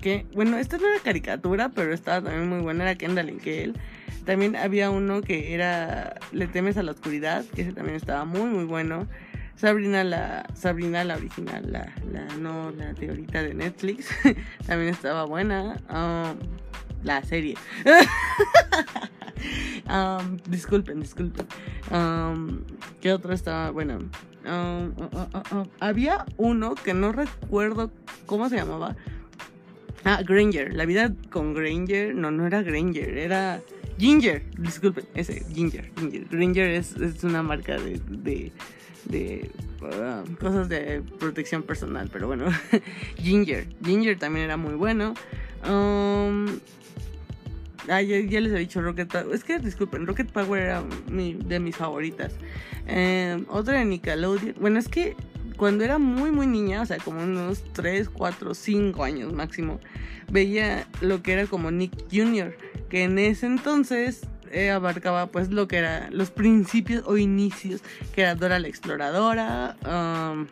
que, 0.00 0.26
bueno, 0.34 0.58
esta 0.58 0.78
no 0.78 0.88
era 0.88 1.02
caricatura, 1.02 1.70
pero 1.70 1.92
estaba 1.92 2.22
también 2.22 2.48
muy 2.48 2.60
buena, 2.60 2.84
era 2.84 2.94
Kendall 2.94 3.38
él 3.44 3.74
También 4.24 4.56
había 4.56 4.90
uno 4.90 5.20
que 5.20 5.54
era 5.54 6.18
Le 6.32 6.46
temes 6.46 6.76
a 6.76 6.82
la 6.82 6.92
oscuridad, 6.92 7.44
que 7.54 7.62
ese 7.62 7.72
también 7.72 7.96
estaba 7.96 8.24
muy, 8.24 8.48
muy 8.48 8.64
bueno. 8.64 9.06
Sabrina 9.56 10.04
la, 10.04 10.46
Sabrina 10.54 11.04
la 11.04 11.16
original, 11.16 11.70
la, 11.70 11.92
la 12.10 12.24
no 12.36 12.70
la 12.70 12.94
teorita 12.94 13.42
de 13.42 13.52
Netflix, 13.52 14.08
también 14.66 14.88
estaba 14.88 15.26
buena. 15.26 15.76
Um, 15.90 16.38
la 17.02 17.22
serie. 17.22 17.56
um, 19.88 20.36
disculpen, 20.48 21.00
disculpen. 21.00 21.46
Um, 21.90 22.64
¿Qué 23.00 23.12
otro 23.12 23.32
estaba? 23.32 23.70
Bueno, 23.70 24.00
uh, 24.44 25.02
uh, 25.02 25.58
uh, 25.58 25.68
había 25.80 26.24
uno 26.36 26.74
que 26.74 26.94
no 26.94 27.12
recuerdo 27.12 27.90
cómo 28.26 28.48
se 28.48 28.56
llamaba. 28.56 28.96
Ah, 30.04 30.22
Granger. 30.26 30.74
La 30.74 30.86
vida 30.86 31.12
con 31.30 31.54
Granger. 31.54 32.14
No, 32.14 32.30
no 32.30 32.46
era 32.46 32.62
Granger, 32.62 33.18
era 33.18 33.60
Ginger. 33.98 34.42
Disculpen, 34.58 35.04
ese, 35.14 35.44
Ginger. 35.52 35.90
Granger 36.30 36.70
es, 36.70 36.96
es 36.96 37.22
una 37.24 37.42
marca 37.42 37.76
de, 37.76 38.00
de, 38.08 38.52
de 39.04 39.50
cosas 40.40 40.68
de 40.68 41.02
protección 41.18 41.62
personal, 41.62 42.08
pero 42.12 42.26
bueno. 42.26 42.46
Ginger. 43.16 43.66
Ginger 43.84 44.18
también 44.18 44.46
era 44.46 44.56
muy 44.56 44.74
bueno. 44.74 45.14
Um, 45.68 46.46
Ah, 47.90 48.02
ya, 48.02 48.40
les 48.40 48.52
he 48.52 48.58
dicho 48.58 48.80
Rocket 48.80 49.10
Power. 49.10 49.34
Es 49.34 49.42
que 49.42 49.58
disculpen, 49.58 50.06
Rocket 50.06 50.30
Power 50.30 50.62
era 50.62 50.84
de 51.08 51.58
mis 51.58 51.76
favoritas. 51.76 52.34
Eh, 52.86 53.44
otra 53.48 53.78
de 53.80 53.84
Nickelodeon. 53.84 54.54
Bueno, 54.60 54.78
es 54.78 54.88
que 54.88 55.16
cuando 55.56 55.82
era 55.82 55.98
muy, 55.98 56.30
muy 56.30 56.46
niña, 56.46 56.82
o 56.82 56.86
sea, 56.86 56.98
como 56.98 57.22
unos 57.22 57.64
3, 57.72 58.08
4, 58.08 58.54
5 58.54 59.02
años 59.02 59.32
máximo, 59.32 59.80
veía 60.30 60.86
lo 61.00 61.20
que 61.22 61.32
era 61.32 61.46
como 61.46 61.70
Nick 61.72 61.92
Jr., 62.12 62.56
que 62.88 63.02
en 63.02 63.18
ese 63.18 63.46
entonces 63.46 64.22
eh, 64.52 64.70
abarcaba 64.70 65.26
pues 65.26 65.50
lo 65.50 65.66
que 65.68 65.78
era 65.78 66.08
los 66.12 66.30
principios 66.30 67.02
o 67.06 67.16
inicios, 67.18 67.82
que 68.14 68.22
era 68.22 68.36
Dora 68.36 68.58
la 68.60 68.68
Exploradora, 68.68 69.76
um, 69.84 70.46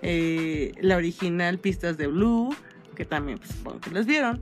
eh, 0.00 0.72
la 0.80 0.96
original 0.96 1.58
Pistas 1.58 1.96
de 1.98 2.06
Blue, 2.06 2.54
que 2.94 3.04
también 3.04 3.38
pues, 3.38 3.50
supongo 3.50 3.80
que 3.80 3.90
los 3.90 4.06
vieron. 4.06 4.40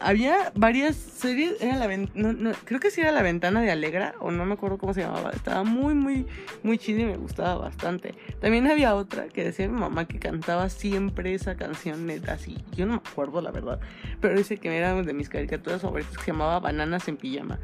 había 0.00 0.52
varias 0.54 0.96
series, 0.96 1.60
era 1.60 1.76
la 1.76 1.88
no, 2.14 2.52
creo 2.64 2.80
que 2.80 2.90
sí 2.90 3.00
era 3.00 3.12
La 3.12 3.22
Ventana 3.22 3.60
de 3.60 3.70
Alegra, 3.70 4.14
o 4.20 4.30
no 4.30 4.44
me 4.44 4.54
acuerdo 4.54 4.78
cómo 4.78 4.94
se 4.94 5.02
llamaba, 5.02 5.30
estaba 5.30 5.64
muy, 5.64 5.94
muy, 5.94 6.26
muy 6.62 6.78
chido 6.78 7.00
y 7.00 7.04
me 7.04 7.16
gustaba 7.16 7.56
bastante. 7.56 8.14
También 8.40 8.66
había 8.66 8.94
otra 8.94 9.28
que 9.28 9.44
decía 9.44 9.68
mi 9.68 9.78
mamá 9.78 10.06
que 10.06 10.18
cantaba 10.18 10.68
siempre 10.68 11.34
esa 11.34 11.56
canción 11.56 12.06
neta, 12.06 12.34
así, 12.34 12.56
yo 12.76 12.86
no 12.86 12.94
me 12.94 12.98
acuerdo 12.98 13.40
la 13.40 13.50
verdad, 13.50 13.80
pero 14.20 14.36
dice 14.36 14.58
que 14.58 14.76
era 14.76 15.00
de 15.02 15.12
mis 15.12 15.28
caricaturas 15.28 15.82
favoritas, 15.82 16.16
que 16.16 16.24
se 16.24 16.32
llamaba 16.32 16.60
Bananas 16.60 17.08
en 17.08 17.16
Pijama, 17.16 17.58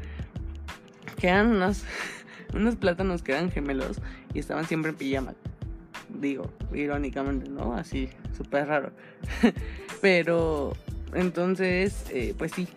que 1.19 1.27
eran 1.27 1.51
unos 2.53 2.75
plátanos 2.75 3.21
que 3.21 3.31
eran 3.31 3.51
gemelos 3.51 4.01
y 4.33 4.39
estaban 4.39 4.65
siempre 4.65 4.91
en 4.91 4.97
pijama 4.97 5.33
digo, 6.19 6.49
irónicamente, 6.73 7.49
¿no? 7.49 7.73
Así, 7.73 8.09
súper 8.35 8.67
raro. 8.67 8.91
Pero 10.01 10.73
entonces, 11.13 12.05
eh, 12.11 12.33
pues 12.37 12.51
sí, 12.53 12.67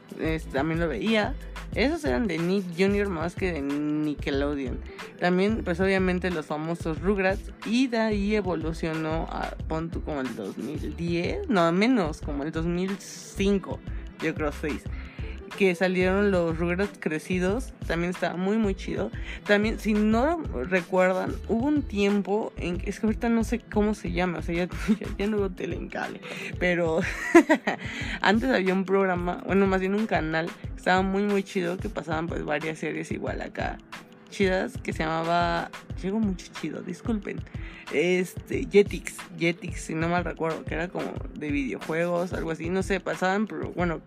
también 0.52 0.80
lo 0.80 0.88
veía. 0.88 1.34
Esos 1.74 2.04
eran 2.04 2.26
de 2.26 2.38
Nick 2.38 2.64
Jr. 2.78 3.08
más 3.08 3.34
que 3.34 3.52
de 3.52 3.60
Nickelodeon. 3.60 4.78
También, 5.20 5.62
pues 5.64 5.80
obviamente 5.80 6.30
los 6.30 6.46
famosos 6.46 7.00
Rugrats. 7.00 7.52
Y 7.66 7.88
de 7.88 7.98
ahí 7.98 8.34
evolucionó 8.34 9.26
a, 9.30 9.50
punto 9.68 10.00
como 10.02 10.20
el 10.20 10.34
2010, 10.34 11.48
no, 11.48 11.70
menos, 11.72 12.20
como 12.22 12.44
el 12.44 12.52
2005, 12.52 13.78
yo 14.22 14.34
creo 14.34 14.52
6 14.52 14.82
que 15.58 15.74
salieron 15.74 16.30
los 16.30 16.56
Rugrats 16.56 17.00
crecidos, 17.00 17.72
también 17.88 18.10
estaba 18.10 18.36
muy 18.36 18.58
muy 18.58 18.76
chido. 18.76 19.10
También, 19.44 19.80
si 19.80 19.92
no 19.92 20.40
recuerdan, 20.70 21.34
hubo 21.48 21.66
un 21.66 21.82
tiempo 21.82 22.52
en 22.58 22.78
que, 22.78 22.88
es 22.88 23.00
que 23.00 23.06
ahorita 23.06 23.28
no 23.28 23.42
sé 23.42 23.58
cómo 23.58 23.94
se 23.94 24.12
llama, 24.12 24.38
o 24.38 24.42
sea, 24.42 24.54
ya, 24.54 24.68
ya, 25.18 25.26
no 25.26 25.38
veo 25.38 25.50
tele 25.50 25.74
en 25.74 25.88
cable, 25.88 26.20
pero 26.60 27.00
antes 28.20 28.48
había 28.50 28.72
un 28.72 28.84
programa, 28.84 29.42
bueno, 29.46 29.66
más 29.66 29.80
bien 29.80 29.96
un 29.96 30.06
canal, 30.06 30.48
estaba 30.76 31.02
muy 31.02 31.24
muy 31.24 31.42
chido, 31.42 31.76
que 31.76 31.88
pasaban 31.88 32.28
pues 32.28 32.44
varias 32.44 32.78
series 32.78 33.10
igual 33.10 33.40
acá 33.40 33.78
chidas 34.30 34.74
que 34.84 34.92
se 34.92 35.02
llamaba. 35.02 35.72
Llegó 36.00 36.20
mucho 36.20 36.46
chido, 36.60 36.82
disculpen. 36.82 37.40
Este, 37.92 38.68
Jetix, 38.70 39.16
Jetix, 39.36 39.80
si 39.80 39.94
no 39.96 40.08
mal 40.08 40.24
recuerdo, 40.24 40.64
que 40.64 40.74
era 40.74 40.86
como 40.86 41.12
de 41.34 41.50
videojuegos, 41.50 42.32
algo 42.32 42.52
así. 42.52 42.68
No 42.68 42.84
sé, 42.84 43.00
pasaban, 43.00 43.48
pero 43.48 43.72
bueno, 43.72 44.02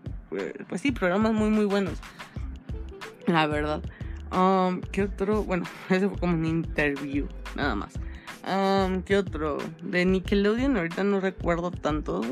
pues 0.68 0.80
sí, 0.80 0.92
programas 0.92 1.32
muy, 1.32 1.50
muy 1.50 1.64
buenos. 1.64 1.98
La 3.26 3.46
verdad. 3.46 3.82
Um, 4.32 4.80
¿Qué 4.80 5.02
otro? 5.02 5.44
Bueno, 5.44 5.64
ese 5.90 6.08
fue 6.08 6.18
como 6.18 6.34
un 6.34 6.46
interview, 6.46 7.28
nada 7.54 7.74
más. 7.74 7.94
Um, 8.44 9.02
¿Qué 9.02 9.16
otro? 9.16 9.58
De 9.82 10.04
Nickelodeon, 10.04 10.76
ahorita 10.76 11.04
no 11.04 11.20
recuerdo 11.20 11.70
tantos, 11.70 12.26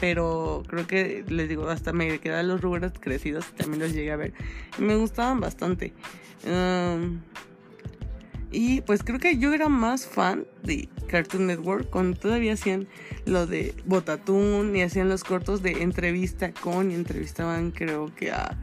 pero 0.00 0.62
creo 0.68 0.86
que 0.86 1.24
les 1.28 1.48
digo, 1.48 1.68
hasta 1.68 1.92
me 1.92 2.20
quedan 2.20 2.48
los 2.48 2.60
rubros 2.60 2.92
crecidos 3.00 3.46
y 3.52 3.56
también 3.56 3.82
los 3.82 3.92
llegué 3.92 4.12
a 4.12 4.16
ver. 4.16 4.32
Y 4.78 4.82
me 4.82 4.94
gustaban 4.96 5.40
bastante. 5.40 5.92
Um, 6.44 7.20
y 8.56 8.80
pues 8.80 9.02
creo 9.02 9.18
que 9.18 9.36
yo 9.36 9.52
era 9.52 9.68
más 9.68 10.06
fan 10.06 10.46
de 10.62 10.88
Cartoon 11.08 11.46
Network 11.46 11.90
cuando 11.90 12.18
todavía 12.18 12.54
hacían 12.54 12.88
lo 13.26 13.46
de 13.46 13.74
Botatún 13.84 14.74
y 14.74 14.82
hacían 14.82 15.10
los 15.10 15.24
cortos 15.24 15.62
de 15.62 15.82
entrevista 15.82 16.52
con 16.52 16.90
y 16.90 16.94
entrevistaban 16.94 17.70
creo 17.70 18.14
que 18.14 18.32
a 18.32 18.56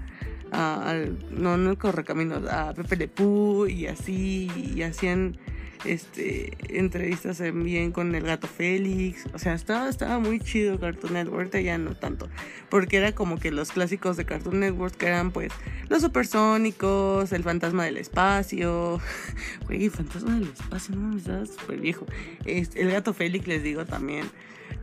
no, 1.32 1.58
no 1.58 1.72
el 1.72 2.06
caminos 2.06 2.48
a 2.50 2.74
Pepe 2.74 2.96
Le 2.96 3.08
Pú 3.08 3.66
y 3.68 3.88
así, 3.88 4.52
y 4.76 4.82
hacían 4.84 5.38
este 5.86 6.58
entrevistas 6.78 7.42
bien 7.54 7.92
con 7.92 8.16
el 8.16 8.24
gato 8.24 8.48
Félix, 8.48 9.26
o 9.34 9.40
sea, 9.40 9.54
estaba, 9.54 9.90
estaba 9.90 10.20
muy 10.20 10.40
chido 10.40 10.80
Cartoon 10.80 11.14
Network, 11.14 11.56
ya 11.58 11.78
no 11.78 11.96
tanto, 11.96 12.30
porque 12.70 12.98
era 12.98 13.14
como 13.14 13.38
que 13.38 13.52
los 13.52 13.72
clásicos 13.72 14.18
de 14.18 14.26
Cartoon 14.26 14.60
Network 14.60 14.96
que 14.96 15.08
eran 15.08 15.32
pues 15.32 15.52
los 15.90 16.02
supersónicos, 16.02 17.32
el 17.32 17.44
fantasma 17.44 17.86
del 17.86 17.98
espacio, 17.98 19.00
güey, 19.68 19.90
fantasma 19.90 20.36
del 20.36 20.50
espacio, 20.50 20.96
no, 20.96 21.18
estaba 21.18 21.46
súper 21.46 21.80
viejo, 21.80 22.06
el 22.46 22.92
gato 22.92 23.14
Félix 23.14 23.48
les 23.48 23.64
digo 23.64 23.86
también, 23.86 24.26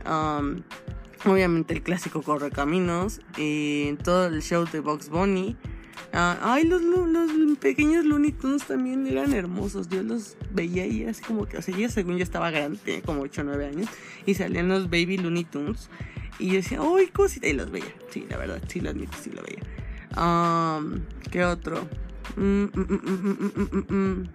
um, 0.05 0.61
Obviamente 1.25 1.75
el 1.75 1.83
clásico 1.83 2.21
Correcaminos. 2.21 3.21
Y 3.37 3.93
todo 4.03 4.27
el 4.27 4.41
show 4.41 4.65
de 4.71 4.79
Box 4.79 5.09
Bunny. 5.09 5.55
Ah, 6.13 6.37
ay, 6.41 6.65
los, 6.65 6.81
los, 6.81 7.57
pequeños 7.59 8.05
Looney 8.05 8.31
Tunes 8.31 8.63
también 8.63 9.07
eran 9.07 9.33
hermosos. 9.33 9.87
Yo 9.89 10.03
los 10.03 10.35
veía 10.51 10.85
y 10.85 11.05
así 11.05 11.23
como 11.23 11.45
que, 11.45 11.57
o 11.57 11.61
sea, 11.61 11.75
ya 11.77 11.89
según 11.89 12.17
yo 12.17 12.23
estaba 12.23 12.51
grande, 12.51 13.01
como 13.05 13.21
8 13.21 13.41
o 13.41 13.43
9 13.45 13.67
años. 13.67 13.87
Y 14.25 14.33
salían 14.33 14.67
los 14.67 14.85
Baby 14.89 15.17
Looney 15.17 15.45
Tunes. 15.45 15.89
Y 16.39 16.47
yo 16.47 16.53
decía, 16.55 16.79
¡ay, 16.81 17.07
cosita! 17.07 17.47
Y 17.47 17.53
los 17.53 17.71
veía. 17.71 17.93
Sí, 18.09 18.25
la 18.29 18.37
verdad, 18.37 18.61
sí 18.67 18.81
lo 18.81 18.89
admito, 18.89 19.17
sí 19.21 19.29
lo 19.29 19.43
veía. 19.43 19.61
¿Qué 21.31 21.45
otro? 21.45 21.87
Mm, 22.35 22.63
mm, 22.73 23.93
mm, 23.93 24.29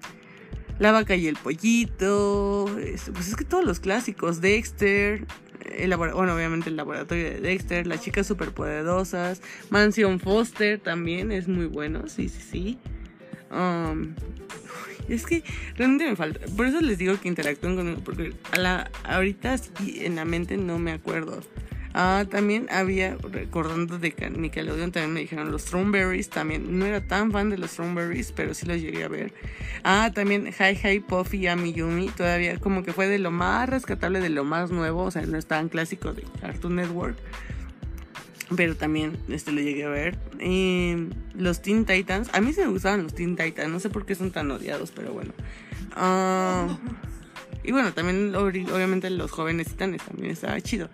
la 0.78 0.92
vaca 0.92 1.16
y 1.16 1.26
el 1.26 1.36
pollito. 1.36 2.66
Pues 2.72 3.08
es 3.08 3.36
que 3.36 3.44
todos 3.44 3.64
los 3.64 3.80
clásicos. 3.80 4.40
Dexter 4.40 5.26
bueno, 5.96 6.34
obviamente 6.34 6.70
el 6.70 6.76
laboratorio 6.76 7.24
de 7.24 7.40
Dexter, 7.40 7.86
las 7.86 8.00
chicas 8.00 8.26
superpoderosas, 8.26 9.42
Mansion 9.70 10.20
Foster 10.20 10.78
también 10.78 11.32
es 11.32 11.48
muy 11.48 11.66
bueno, 11.66 12.08
sí, 12.08 12.28
sí, 12.28 12.40
sí. 12.40 12.78
Um, 13.50 14.14
es 15.08 15.24
que 15.24 15.44
realmente 15.76 16.08
me 16.08 16.16
falta, 16.16 16.40
por 16.56 16.66
eso 16.66 16.80
les 16.80 16.98
digo 16.98 17.18
que 17.20 17.28
interactúen 17.28 17.76
conmigo, 17.76 18.00
porque 18.04 18.32
a 18.52 18.58
la, 18.58 18.90
ahorita 19.04 19.56
en 19.86 20.16
la 20.16 20.24
mente 20.24 20.56
no 20.56 20.78
me 20.78 20.92
acuerdo. 20.92 21.40
Ah, 21.98 22.26
también 22.28 22.66
había, 22.70 23.16
recordando 23.22 23.98
de 23.98 24.14
Nickelodeon, 24.36 24.92
también 24.92 25.14
me 25.14 25.20
dijeron 25.20 25.50
los 25.50 25.62
Strawberries, 25.62 26.28
también 26.28 26.78
no 26.78 26.84
era 26.84 27.00
tan 27.00 27.32
fan 27.32 27.48
de 27.48 27.56
los 27.56 27.70
Strawberries, 27.70 28.32
pero 28.32 28.52
sí 28.52 28.66
los 28.66 28.82
llegué 28.82 29.04
a 29.04 29.08
ver. 29.08 29.32
Ah, 29.82 30.10
también 30.14 30.48
Hi 30.48 30.76
Hi 30.76 31.00
Puffy 31.00 31.38
y 31.38 31.46
Ami 31.46 31.72
Yumi, 31.72 32.08
todavía 32.08 32.58
como 32.58 32.82
que 32.82 32.92
fue 32.92 33.08
de 33.08 33.18
lo 33.18 33.30
más 33.30 33.66
rescatable, 33.70 34.20
de 34.20 34.28
lo 34.28 34.44
más 34.44 34.70
nuevo, 34.70 35.04
o 35.04 35.10
sea, 35.10 35.22
no 35.22 35.38
es 35.38 35.46
tan 35.46 35.70
clásico 35.70 36.12
de 36.12 36.24
Cartoon 36.38 36.76
Network. 36.76 37.16
Pero 38.54 38.76
también 38.76 39.16
este, 39.30 39.50
lo 39.52 39.62
llegué 39.62 39.84
a 39.84 39.88
ver. 39.88 40.18
Los 41.34 41.62
Teen 41.62 41.86
Titans. 41.86 42.28
A 42.34 42.42
mí 42.42 42.52
se 42.52 42.60
me 42.66 42.72
gustaban 42.72 43.04
los 43.04 43.14
Teen 43.14 43.36
Titans. 43.36 43.70
No 43.70 43.80
sé 43.80 43.88
por 43.88 44.04
qué 44.04 44.14
son 44.14 44.32
tan 44.32 44.50
odiados, 44.50 44.92
pero 44.94 45.14
bueno. 45.14 45.32
Ah, 45.92 46.78
y 47.64 47.72
bueno, 47.72 47.94
también 47.94 48.36
obviamente 48.36 49.08
los 49.08 49.30
jóvenes 49.30 49.68
titanes 49.68 50.02
también 50.02 50.30
estaba 50.30 50.60
chido. 50.60 50.90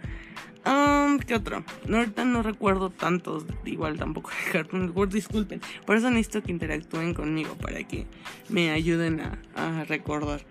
Um, 0.64 1.19
¿Qué 1.19 1.35
otro? 1.35 1.64
No, 1.87 2.42
recuerdo 2.42 2.90
tantos, 2.90 3.45
igual 3.64 3.99
tampoco 3.99 4.31
de 4.47 4.52
Cartoon 4.52 4.87
Network, 4.87 5.11
disculpen. 5.11 5.61
Por 5.87 5.97
eso 5.97 6.11
necesito 6.11 6.42
que 6.42 6.52
interactúen 6.52 7.14
conmigo 7.14 7.54
para 7.54 7.83
que 7.85 8.07
me 8.49 8.71
ayuden 8.71 9.21
a, 9.57 9.85
recordar 9.85 10.42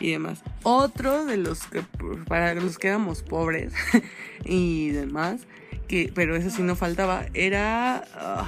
y 0.00 0.12
demás. 0.12 0.42
Otro 0.62 1.24
de 1.24 1.36
los 1.36 1.66
que, 1.66 1.82
para 2.26 2.54
los 2.54 2.78
que 2.78 2.88
éramos 2.88 3.22
pobres 3.22 3.72
y 4.44 4.90
demás, 4.90 5.46
que, 5.86 6.10
pero 6.14 6.34
eso 6.34 6.50
sí 6.50 6.62
no 6.62 6.74
faltaba, 6.74 7.26
era, 7.34 8.04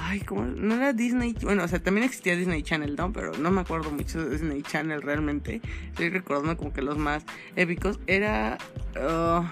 ay, 0.07 0.21
¿cómo? 0.21 0.43
No 0.43 0.75
era 0.75 0.91
Disney, 0.93 1.35
bueno, 1.41 1.63
o 1.63 1.67
sea, 1.67 1.79
también 1.79 2.05
existía 2.05 2.35
Disney 2.35 2.63
Channel, 2.63 2.95
¿no? 2.97 3.13
Pero 3.13 3.33
no 3.37 3.51
me 3.51 3.61
acuerdo 3.61 3.91
mucho 3.91 4.23
de 4.23 4.29
Disney 4.31 4.61
Channel 4.61 5.01
realmente. 5.01 5.61
Estoy 5.89 6.09
recordando 6.09 6.57
como 6.57 6.73
que 6.73 6.81
los 6.81 6.97
más 6.97 7.23
épicos. 7.55 7.99
Era... 8.07 8.57
Uh, 8.95 9.43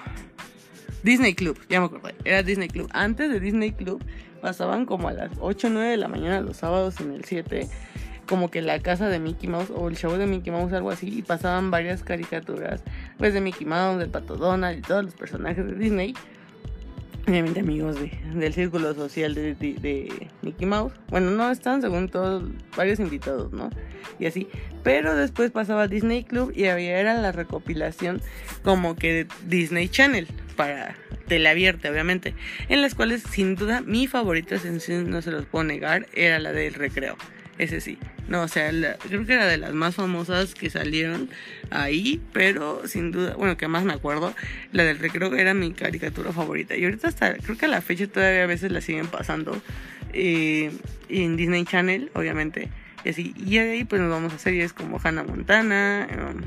Disney 1.03 1.33
Club, 1.33 1.60
ya 1.69 1.79
me 1.79 1.88
acordé. 1.88 2.15
Era 2.24 2.43
Disney 2.43 2.67
Club. 2.67 2.89
Antes 2.93 3.31
de 3.31 3.39
Disney 3.39 3.71
Club 3.71 4.03
pasaban 4.41 4.86
como 4.86 5.10
a 5.10 5.13
las 5.13 5.31
8 5.39 5.67
o 5.67 5.69
9 5.69 5.89
de 5.89 5.98
la 5.98 6.07
mañana 6.07 6.41
los 6.41 6.57
sábados 6.57 7.00
en 7.00 7.12
el 7.12 7.25
7. 7.25 7.67
Como 8.27 8.50
que 8.50 8.62
la 8.62 8.79
casa 8.79 9.10
de 9.10 9.19
Mickey 9.19 9.50
Mouse 9.50 9.71
o 9.75 9.89
el 9.89 9.98
show 9.98 10.13
de 10.13 10.25
Mickey 10.25 10.51
Mouse, 10.51 10.74
algo 10.74 10.91
así. 10.91 11.10
Y 11.10 11.21
pasaban 11.21 11.71
varias 11.71 12.03
caricaturas. 12.03 12.83
Pues 13.17 13.33
de 13.33 13.41
Mickey 13.41 13.65
Mouse, 13.65 14.00
del 14.00 14.10
Pato 14.10 14.38
Donald 14.38 14.79
y 14.79 14.81
todos 14.81 15.03
los 15.03 15.15
personajes 15.15 15.65
de 15.65 15.74
Disney 15.74 16.13
obviamente 17.27 17.59
amigos 17.59 17.97
del 18.33 18.53
círculo 18.53 18.93
social 18.93 19.33
de, 19.35 20.29
Mickey 20.41 20.65
Mouse. 20.65 20.93
Bueno, 21.09 21.31
no 21.31 21.51
están 21.51 21.81
según 21.81 22.09
todos, 22.09 22.43
varios 22.75 22.99
invitados, 22.99 23.51
¿no? 23.51 23.69
Y 24.19 24.25
así. 24.25 24.47
Pero 24.83 25.15
después 25.15 25.51
pasaba 25.51 25.87
Disney 25.87 26.23
Club 26.23 26.51
y 26.55 26.65
había 26.65 26.99
era 26.99 27.15
la 27.15 27.31
recopilación 27.31 28.21
como 28.63 28.95
que 28.95 29.13
de 29.13 29.27
Disney 29.47 29.89
Channel 29.89 30.27
para 30.55 30.95
teleabierta, 31.27 31.89
obviamente. 31.89 32.33
En 32.67 32.81
las 32.81 32.95
cuales, 32.95 33.23
sin 33.29 33.55
duda, 33.55 33.81
mi 33.81 34.07
favorita, 34.07 34.57
no 35.05 35.21
se 35.21 35.31
los 35.31 35.45
puedo 35.45 35.63
negar, 35.63 36.07
era 36.13 36.39
la 36.39 36.51
del 36.51 36.73
recreo. 36.73 37.15
Ese 37.57 37.79
sí. 37.79 37.97
No, 38.27 38.43
o 38.43 38.47
sea, 38.47 38.71
creo 39.07 39.25
que 39.25 39.33
era 39.33 39.45
de 39.45 39.57
las 39.57 39.73
más 39.73 39.95
famosas 39.95 40.55
que 40.55 40.69
salieron 40.69 41.29
ahí, 41.69 42.21
pero 42.31 42.87
sin 42.87 43.11
duda, 43.11 43.35
bueno, 43.35 43.57
que 43.57 43.67
más 43.67 43.83
me 43.83 43.93
acuerdo, 43.93 44.33
la 44.71 44.83
del 44.83 44.99
recreo 44.99 45.33
era 45.35 45.53
mi 45.53 45.73
caricatura 45.73 46.31
favorita. 46.31 46.75
Y 46.77 46.85
ahorita 46.85 47.07
hasta, 47.07 47.33
creo 47.35 47.57
que 47.57 47.65
a 47.65 47.69
la 47.69 47.81
fecha 47.81 48.07
todavía 48.07 48.43
a 48.43 48.47
veces 48.47 48.71
la 48.71 48.81
siguen 48.81 49.07
pasando 49.07 49.61
eh, 50.13 50.71
en 51.09 51.35
Disney 51.35 51.65
Channel, 51.65 52.11
obviamente. 52.13 52.69
Y 53.03 53.09
así, 53.09 53.33
y 53.37 53.57
de 53.57 53.71
ahí 53.71 53.83
pues 53.83 54.01
nos 54.01 54.11
vamos 54.11 54.33
a 54.33 54.39
series 54.39 54.73
como 54.73 54.99
Hannah 55.03 55.23
Montana. 55.23 56.07
Um, 56.11 56.41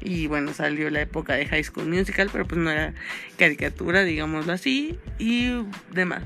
y 0.00 0.26
bueno, 0.26 0.52
salió 0.52 0.90
la 0.90 1.00
época 1.00 1.34
de 1.34 1.46
High 1.46 1.64
School 1.64 1.88
Musical, 1.88 2.28
pero 2.30 2.46
pues 2.46 2.60
no 2.60 2.70
era 2.70 2.92
caricatura, 3.38 4.04
digámoslo 4.04 4.52
así, 4.52 4.98
y 5.18 5.50
demás. 5.92 6.22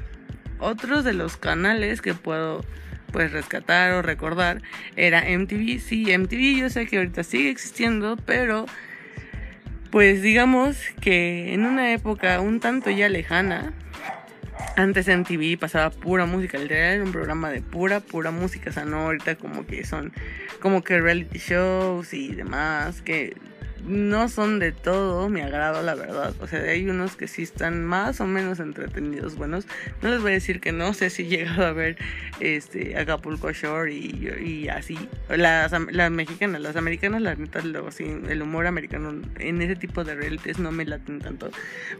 Otros 0.58 1.04
de 1.04 1.12
los 1.12 1.37
canales 1.37 2.02
que 2.02 2.12
puedo 2.14 2.64
pues 3.12 3.32
rescatar 3.32 3.92
o 3.92 4.02
recordar 4.02 4.62
era 4.96 5.28
MTV. 5.28 5.80
Sí, 5.80 6.12
MTV 6.16 6.58
yo 6.58 6.70
sé 6.70 6.86
que 6.86 6.98
ahorita 6.98 7.22
sigue 7.22 7.50
existiendo, 7.50 8.16
pero 8.16 8.66
pues 9.90 10.22
digamos 10.22 10.76
que 11.00 11.54
en 11.54 11.64
una 11.64 11.92
época 11.92 12.40
un 12.40 12.60
tanto 12.60 12.90
ya 12.90 13.08
lejana, 13.08 13.72
antes 14.76 15.08
MTV 15.08 15.58
pasaba 15.58 15.90
pura 15.90 16.26
música, 16.26 16.58
literal 16.58 16.94
era 16.94 17.04
un 17.04 17.12
programa 17.12 17.50
de 17.50 17.62
pura, 17.62 18.00
pura 18.00 18.30
música, 18.30 18.70
o 18.70 18.72
sea, 18.72 18.84
no 18.84 19.06
ahorita 19.06 19.36
como 19.36 19.66
que 19.66 19.84
son 19.84 20.12
como 20.60 20.82
que 20.82 21.00
reality 21.00 21.38
shows 21.38 22.12
y 22.14 22.34
demás, 22.34 23.02
que 23.02 23.36
no 23.87 24.28
son 24.28 24.58
de 24.58 24.73
todo 24.73 25.28
mi 25.28 25.40
agrado, 25.40 25.82
la 25.82 25.94
verdad. 25.94 26.35
O 26.40 26.47
sea, 26.47 26.61
hay 26.61 26.88
unos 26.88 27.16
que 27.16 27.28
sí 27.28 27.42
están 27.42 27.85
más 27.85 28.20
o 28.20 28.26
menos 28.26 28.61
entretenidos, 28.61 29.37
buenos. 29.37 29.66
No 30.02 30.11
les 30.11 30.20
voy 30.20 30.32
a 30.32 30.35
decir 30.35 30.61
que 30.61 30.73
no 30.73 30.94
sé 30.94 31.11
si 31.11 31.23
he 31.25 31.26
llegado 31.26 31.66
a 31.66 31.73
ver 31.73 31.97
este 32.40 32.99
Acapulco 32.99 33.50
Shore 33.52 33.94
y, 33.94 34.68
así. 34.68 34.99
Las, 35.28 35.73
las 35.73 36.11
mexicanas, 36.11 36.61
las 36.61 36.76
americanas, 36.76 37.23
la 37.23 37.35
neta, 37.35 37.61
luego 37.62 37.90
sí, 37.90 38.04
el 38.28 38.42
humor 38.42 38.66
americano 38.66 39.23
en 39.38 39.62
ese 39.62 39.76
tipo 39.76 40.04
de 40.04 40.14
realities 40.14 40.58
no 40.58 40.73
me 40.73 40.85
laten 40.85 41.20
tanto. 41.20 41.50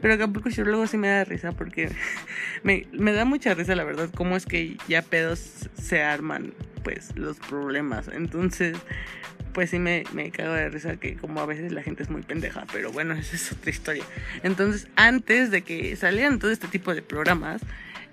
Pero 0.01 0.15
Acapulco 0.15 0.51
Shore 0.51 0.71
luego 0.71 0.87
sí 0.87 0.97
me 0.97 1.09
da 1.09 1.25
risa 1.25 1.53
porque 1.53 1.91
me, 2.63 2.87
me 2.93 3.13
da 3.13 3.25
mucha 3.25 3.55
risa, 3.55 3.75
la 3.75 3.85
verdad, 3.85 4.09
cómo 4.15 4.37
es 4.37 4.47
que 4.47 4.77
ya 4.89 5.03
pedos 5.03 5.69
se 5.81 6.03
arman, 6.03 6.53
pues, 6.89 7.15
los 7.17 7.37
problemas. 7.37 8.09
Entonces, 8.09 8.75
pues 9.53 9.69
sí 9.69 9.79
me, 9.79 10.05
me 10.15 10.31
cago 10.31 10.55
de 10.55 10.71
risa 10.71 10.97
que 10.97 11.17
como 11.17 11.43
a 11.43 11.45
veces 11.45 11.71
la 11.71 11.83
gente 11.83 12.03
es 12.03 12.09
muy 12.09 12.23
pendeja, 12.23 12.65
pero 12.73 12.91
bueno, 12.91 13.13
esa 13.21 13.37
es 13.37 13.53
otra 13.53 13.71
historia. 13.71 14.05
Entonces, 14.43 14.89
antes 14.97 15.51
de 15.51 15.61
que 15.61 15.95
salieran 15.97 16.39
todo 16.39 16.51
este 16.51 16.67
tipo 16.67 16.95
de 16.95 17.03
programas, 17.03 17.61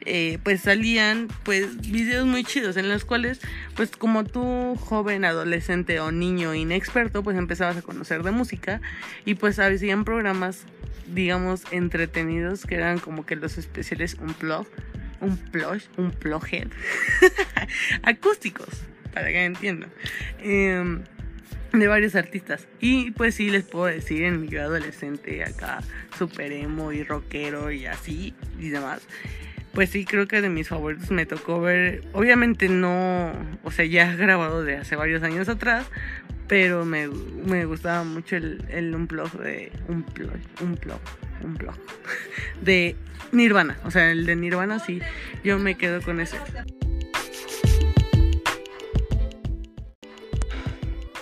eh, 0.02 0.40
pues 0.44 0.60
salían 0.60 1.30
pues 1.44 1.90
videos 1.90 2.26
muy 2.26 2.44
chidos 2.44 2.76
en 2.76 2.90
los 2.90 3.06
cuales 3.06 3.40
pues 3.78 3.92
como 3.92 4.26
tú 4.26 4.76
joven 4.76 5.24
adolescente 5.24 6.02
o 6.02 6.12
niño 6.12 6.54
inexperto 6.54 7.24
pues 7.24 7.38
empezabas 7.38 7.78
a 7.78 7.82
conocer 7.82 8.22
de 8.24 8.32
música 8.32 8.82
y 9.24 9.36
pues 9.36 9.58
habían 9.58 10.04
programas 10.04 10.66
digamos 11.08 11.64
entretenidos 11.72 12.66
que 12.66 12.76
eran 12.76 13.00
como 13.00 13.26
que 13.26 13.38
los 13.38 13.58
especiales 13.58 14.16
un 14.16 14.34
plug 14.34 14.68
un 15.26 15.38
plush 15.38 15.86
un 15.98 16.12
plughead 16.12 16.68
acústicos 18.04 18.70
para 19.14 19.28
que 19.28 19.46
entiendan 19.46 19.90
em, 20.40 21.02
de 21.80 21.88
varios 21.88 22.16
artistas. 22.16 22.68
Y 22.80 23.12
pues 23.12 23.36
sí, 23.36 23.50
les 23.50 23.64
puedo 23.64 23.86
decir, 23.86 24.24
en 24.24 24.42
mi 24.42 24.56
adolescente, 24.56 25.44
acá, 25.44 25.82
super 26.18 26.52
emo 26.52 26.92
y 26.92 27.04
rockero 27.04 27.72
y 27.72 27.86
así 27.86 28.34
y 28.60 28.70
demás. 28.70 29.02
Pues 29.74 29.90
sí, 29.90 30.06
creo 30.06 30.28
que 30.28 30.42
de 30.42 30.50
mis 30.50 30.70
favoritos 30.70 31.12
me 31.12 31.26
tocó 31.26 31.60
ver, 31.60 32.04
obviamente 32.14 32.70
no, 32.70 33.34
o 33.64 33.72
sea, 33.72 33.86
ya 33.86 34.16
grabado 34.18 34.64
de 34.64 34.78
hace 34.78 34.96
varios 34.96 35.24
años 35.24 35.50
atrás, 35.50 35.86
pero 36.48 36.86
me, 36.86 37.08
me 37.08 37.66
gustaba 37.66 38.04
mucho 38.04 38.36
el, 38.38 38.64
el 38.70 38.96
unplug 38.96 39.32
de, 39.40 39.72
un 39.90 40.06
unplug, 41.46 41.70
unplug, 41.76 41.76
de 42.62 42.96
Nirvana, 43.32 43.80
o 43.86 43.92
sea, 43.92 44.12
el 44.12 44.26
de 44.26 44.36
Nirvana 44.36 44.80
sí, 44.80 45.00
yo 45.44 45.60
me 45.60 45.76
quedo 45.76 46.02
con 46.02 46.20
ese. 46.20 46.38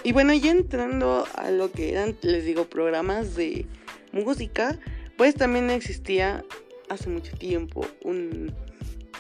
Y 0.06 0.12
bueno, 0.12 0.34
ya 0.34 0.52
entrando 0.52 1.26
a 1.34 1.50
lo 1.50 1.72
que 1.72 1.92
eran, 1.92 2.18
les 2.22 2.44
digo, 2.44 2.66
programas 2.66 3.36
de 3.36 3.66
música, 4.12 4.78
pues 5.18 5.34
también 5.34 5.70
existía 5.70 6.44
hace 6.90 7.10
mucho 7.10 7.38
tiempo 7.38 7.88
un 8.02 8.54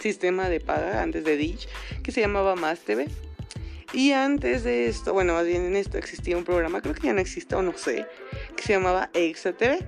sistema 0.02 0.50
de 0.50 0.60
paga 0.60 1.02
antes 1.02 1.24
de 1.24 1.38
Ditch 1.38 1.70
que 2.04 2.12
se 2.12 2.20
llamaba 2.20 2.56
Más 2.56 2.80
TV. 2.82 3.08
Y 3.94 4.12
antes 4.12 4.64
de 4.64 4.88
esto, 4.88 5.14
bueno, 5.14 5.34
más 5.34 5.46
bien 5.46 5.66
en 5.66 5.76
esto 5.76 5.98
existía 5.98 6.36
un 6.36 6.44
programa, 6.44 6.82
creo 6.82 6.96
que 6.96 7.08
ya 7.08 7.14
no 7.14 7.22
existe 7.22 7.56
o 7.56 7.62
no 7.62 7.78
sé, 7.78 8.06
que 8.58 8.64
se 8.64 8.74
llamaba 8.74 9.10
Exa 9.14 9.54
TV, 9.54 9.80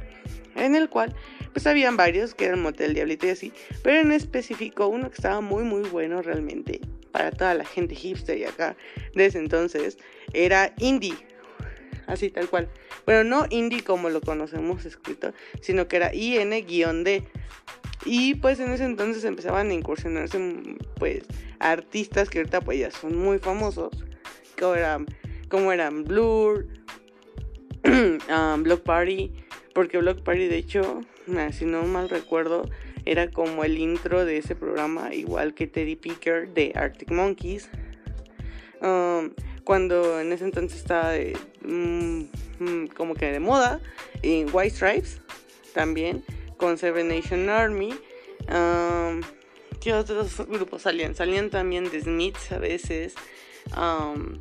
en 0.55 0.75
el 0.75 0.89
cual 0.89 1.15
pues 1.53 1.67
habían 1.67 1.97
varios 1.97 2.33
que 2.33 2.45
eran 2.45 2.61
Motel 2.61 2.93
Diablito 2.93 3.27
y 3.27 3.29
así, 3.29 3.53
pero 3.83 3.99
en 3.99 4.11
específico 4.11 4.87
uno 4.87 5.09
que 5.09 5.15
estaba 5.15 5.41
muy 5.41 5.63
muy 5.63 5.87
bueno 5.89 6.21
realmente 6.21 6.81
para 7.11 7.31
toda 7.31 7.53
la 7.53 7.65
gente 7.65 7.95
hipster 7.95 8.37
y 8.37 8.43
acá 8.43 8.75
de 9.13 9.25
ese 9.25 9.39
entonces 9.39 9.97
era 10.33 10.73
indie. 10.79 11.15
Así 12.07 12.29
tal 12.29 12.49
cual. 12.49 12.69
Bueno, 13.05 13.23
no 13.23 13.45
indie 13.49 13.83
como 13.83 14.09
lo 14.09 14.21
conocemos 14.21 14.85
escrito, 14.85 15.33
sino 15.61 15.87
que 15.87 15.95
era 15.95 16.13
IN-D. 16.13 17.23
Y 18.05 18.35
pues 18.35 18.59
en 18.59 18.71
ese 18.71 18.83
entonces 18.83 19.23
empezaban 19.23 19.69
a 19.69 19.73
incursionarse 19.73 20.37
pues 20.99 21.23
artistas 21.59 22.29
que 22.29 22.39
ahorita 22.39 22.61
pues 22.61 22.79
ya 22.79 22.91
son 22.91 23.15
muy 23.15 23.39
famosos. 23.39 23.91
Como 24.59 24.75
eran, 24.75 25.05
como 25.49 25.71
eran 25.71 26.03
Blur, 26.03 26.67
um, 27.85 28.63
Block 28.63 28.83
Party. 28.83 29.31
Porque 29.75 29.97
Block 29.97 30.23
Party 30.23 30.47
de 30.47 30.55
hecho, 30.55 31.01
si 31.51 31.65
no 31.65 31.83
mal 31.83 32.09
recuerdo, 32.09 32.67
era 33.03 33.29
como 33.29 33.65
el 33.65 33.77
intro 33.77 34.25
de 34.25 34.37
ese 34.37 34.55
programa, 34.55 35.13
igual 35.13 35.53
que 35.53 35.67
Teddy 35.67 35.97
Picker 35.97 36.47
de 36.53 36.71
Arctic 36.73 37.11
Monkeys. 37.11 37.69
Um, 38.81 39.31
cuando 39.65 40.21
en 40.21 40.31
ese 40.31 40.45
entonces 40.45 40.79
estaba 40.79 41.11
mm, 41.61 42.21
mm, 42.59 42.87
como 42.95 43.15
que 43.15 43.25
de 43.31 43.39
moda, 43.41 43.81
en 44.21 44.47
White 44.53 44.75
Stripes 44.75 45.19
también, 45.73 46.23
con 46.55 46.77
Seven 46.77 47.09
Nation 47.09 47.49
Army. 47.49 47.93
Um, 48.47 49.21
¿Qué 49.81 49.93
otros 49.93 50.37
grupos 50.47 50.83
salían? 50.83 51.15
Salían 51.15 51.49
también 51.49 51.91
de 51.91 51.99
Smiths 51.99 52.51
a 52.53 52.59
veces. 52.59 53.13
Um, 53.75 54.39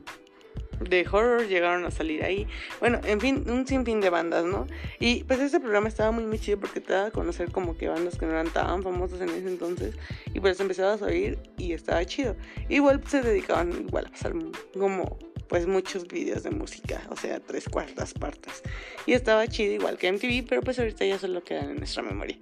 de 0.80 1.06
horror 1.10 1.46
llegaron 1.46 1.84
a 1.84 1.90
salir 1.90 2.24
ahí. 2.24 2.46
Bueno, 2.80 3.00
en 3.04 3.20
fin, 3.20 3.44
un 3.48 3.66
sinfín 3.66 4.00
de 4.00 4.10
bandas, 4.10 4.44
¿no? 4.44 4.66
Y 4.98 5.24
pues 5.24 5.40
este 5.40 5.60
programa 5.60 5.88
estaba 5.88 6.10
muy, 6.10 6.24
muy 6.24 6.38
chido 6.38 6.58
porque 6.58 6.80
te 6.80 6.92
daba 6.92 7.08
a 7.08 7.10
conocer 7.10 7.50
como 7.50 7.76
que 7.76 7.88
bandas 7.88 8.18
que 8.18 8.26
no 8.26 8.32
eran 8.32 8.50
tan 8.50 8.82
famosas 8.82 9.20
en 9.20 9.30
ese 9.30 9.48
entonces. 9.48 9.96
Y 10.32 10.40
pues 10.40 10.58
empezabas 10.60 11.02
a 11.02 11.06
oír 11.06 11.38
y 11.58 11.72
estaba 11.72 12.04
chido. 12.04 12.36
Igual 12.68 13.02
se 13.06 13.22
dedicaban 13.22 13.72
igual 13.86 14.06
a 14.06 14.10
pasar 14.10 14.32
como 14.78 15.18
pues 15.48 15.66
muchos 15.66 16.08
vídeos 16.08 16.42
de 16.42 16.50
música, 16.50 17.02
o 17.10 17.16
sea, 17.16 17.40
tres 17.40 17.68
cuartas 17.68 18.14
partes. 18.14 18.62
Y 19.06 19.12
estaba 19.12 19.46
chido 19.46 19.74
igual 19.74 19.98
que 19.98 20.10
MTV, 20.10 20.46
pero 20.48 20.62
pues 20.62 20.78
ahorita 20.78 21.04
ya 21.04 21.18
solo 21.18 21.44
quedan 21.44 21.70
en 21.70 21.76
nuestra 21.76 22.02
memoria. 22.02 22.38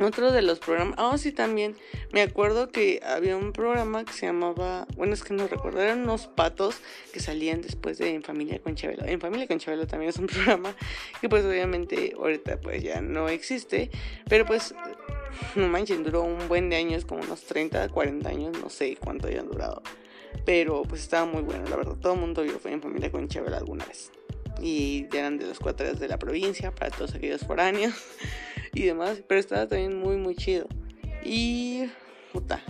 Otro 0.00 0.32
de 0.32 0.40
los 0.40 0.58
programas, 0.58 0.94
ah, 0.98 1.16
sí, 1.18 1.32
también 1.32 1.76
me 2.12 2.22
acuerdo 2.22 2.70
que 2.70 3.00
había 3.04 3.36
un 3.36 3.52
programa 3.52 4.04
que 4.04 4.12
se 4.14 4.26
llamaba, 4.26 4.86
bueno, 4.96 5.12
es 5.12 5.22
que 5.22 5.34
no 5.34 5.46
recuerdo, 5.46 5.82
eran 5.82 6.02
unos 6.02 6.28
patos 6.28 6.76
que 7.12 7.20
salían 7.20 7.60
después 7.60 7.98
de 7.98 8.14
En 8.14 8.22
Familia 8.22 8.58
con 8.60 8.74
Chabelo. 8.74 9.04
En 9.04 9.20
Familia 9.20 9.46
con 9.46 9.58
Chabelo 9.58 9.86
también 9.86 10.08
es 10.08 10.16
un 10.16 10.26
programa 10.28 10.74
que 11.20 11.28
pues 11.28 11.44
obviamente 11.44 12.14
ahorita 12.16 12.58
pues 12.60 12.82
ya 12.82 13.02
no 13.02 13.28
existe, 13.28 13.90
pero 14.28 14.46
pues 14.46 14.74
no 15.56 15.68
manchen, 15.68 16.02
duró 16.02 16.22
un 16.22 16.48
buen 16.48 16.70
de 16.70 16.76
años, 16.76 17.04
como 17.04 17.22
unos 17.22 17.42
30, 17.42 17.88
40 17.90 18.28
años, 18.28 18.58
no 18.58 18.70
sé 18.70 18.96
cuánto 18.96 19.28
hayan 19.28 19.46
durado. 19.46 19.82
Pero 20.46 20.82
pues 20.84 21.02
estaba 21.02 21.26
muy 21.26 21.42
bueno, 21.42 21.68
la 21.68 21.76
verdad, 21.76 21.96
todo 22.00 22.14
el 22.14 22.20
mundo 22.20 22.42
vio 22.42 22.58
En 22.64 22.80
Familia 22.80 23.10
con 23.10 23.28
Chabelo 23.28 23.56
alguna 23.56 23.84
vez. 23.84 24.10
Y 24.60 25.06
eran 25.12 25.38
de 25.38 25.46
los 25.46 25.58
cuatro 25.58 25.92
de 25.92 26.08
la 26.08 26.18
provincia, 26.18 26.74
para 26.74 26.90
todos 26.90 27.14
aquellos 27.14 27.42
foráneos. 27.42 27.94
y 28.72 28.84
demás. 28.84 29.22
Pero 29.26 29.40
estaba 29.40 29.66
también 29.66 29.98
muy, 29.98 30.16
muy 30.16 30.34
chido. 30.34 30.66
Y. 31.24 31.84
Puta. 32.32 32.62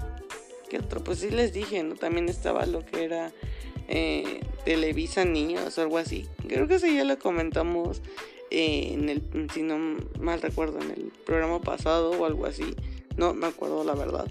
¿Qué 0.69 0.79
otro? 0.79 1.05
Pues 1.05 1.19
sí 1.19 1.31
les 1.31 1.53
dije, 1.53 1.83
¿no? 1.83 1.95
También 1.95 2.29
estaba 2.29 2.67
lo 2.67 2.85
que 2.85 3.05
era 3.05 3.33
eh, 3.89 4.41
Televisa 4.65 5.25
Niños 5.25 5.77
o 5.79 5.83
algo 5.83 5.99
así. 5.99 6.27
Creo 6.49 6.67
que 6.67 6.79
sí 6.79 6.97
ya 6.97 7.05
lo 7.05 7.19
comentamos 7.19 8.03
eh, 8.51 8.91
en 8.93 9.09
el. 9.09 9.23
Si 9.53 9.63
no 9.63 9.99
mal 10.19 10.41
recuerdo, 10.41 10.81
en 10.81 10.91
el 10.91 11.13
programa 11.25 11.61
pasado 11.61 12.11
o 12.13 12.25
algo 12.25 12.47
así. 12.47 12.75
No 13.17 13.35
me 13.35 13.47
acuerdo 13.47 13.85
la 13.85 13.95
verdad. 13.95 14.27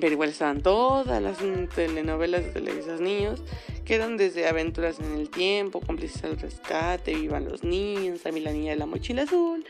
Pero 0.00 0.12
igual 0.12 0.30
estaban 0.30 0.62
todas 0.62 1.22
las 1.22 1.38
telenovelas 1.74 2.44
de 2.46 2.50
Televisa 2.50 2.96
Niños 2.96 3.42
que 3.92 3.96
eran 3.96 4.16
desde 4.16 4.48
Aventuras 4.48 5.00
en 5.00 5.12
el 5.12 5.28
Tiempo, 5.28 5.82
Cómplices 5.82 6.24
al 6.24 6.38
Rescate, 6.38 7.14
Vivan 7.14 7.44
los 7.44 7.62
Niños, 7.62 8.20
mí 8.32 8.40
la 8.40 8.50
Niña 8.50 8.70
de 8.70 8.78
la 8.78 8.86
Mochila 8.86 9.24
Azul, 9.24 9.66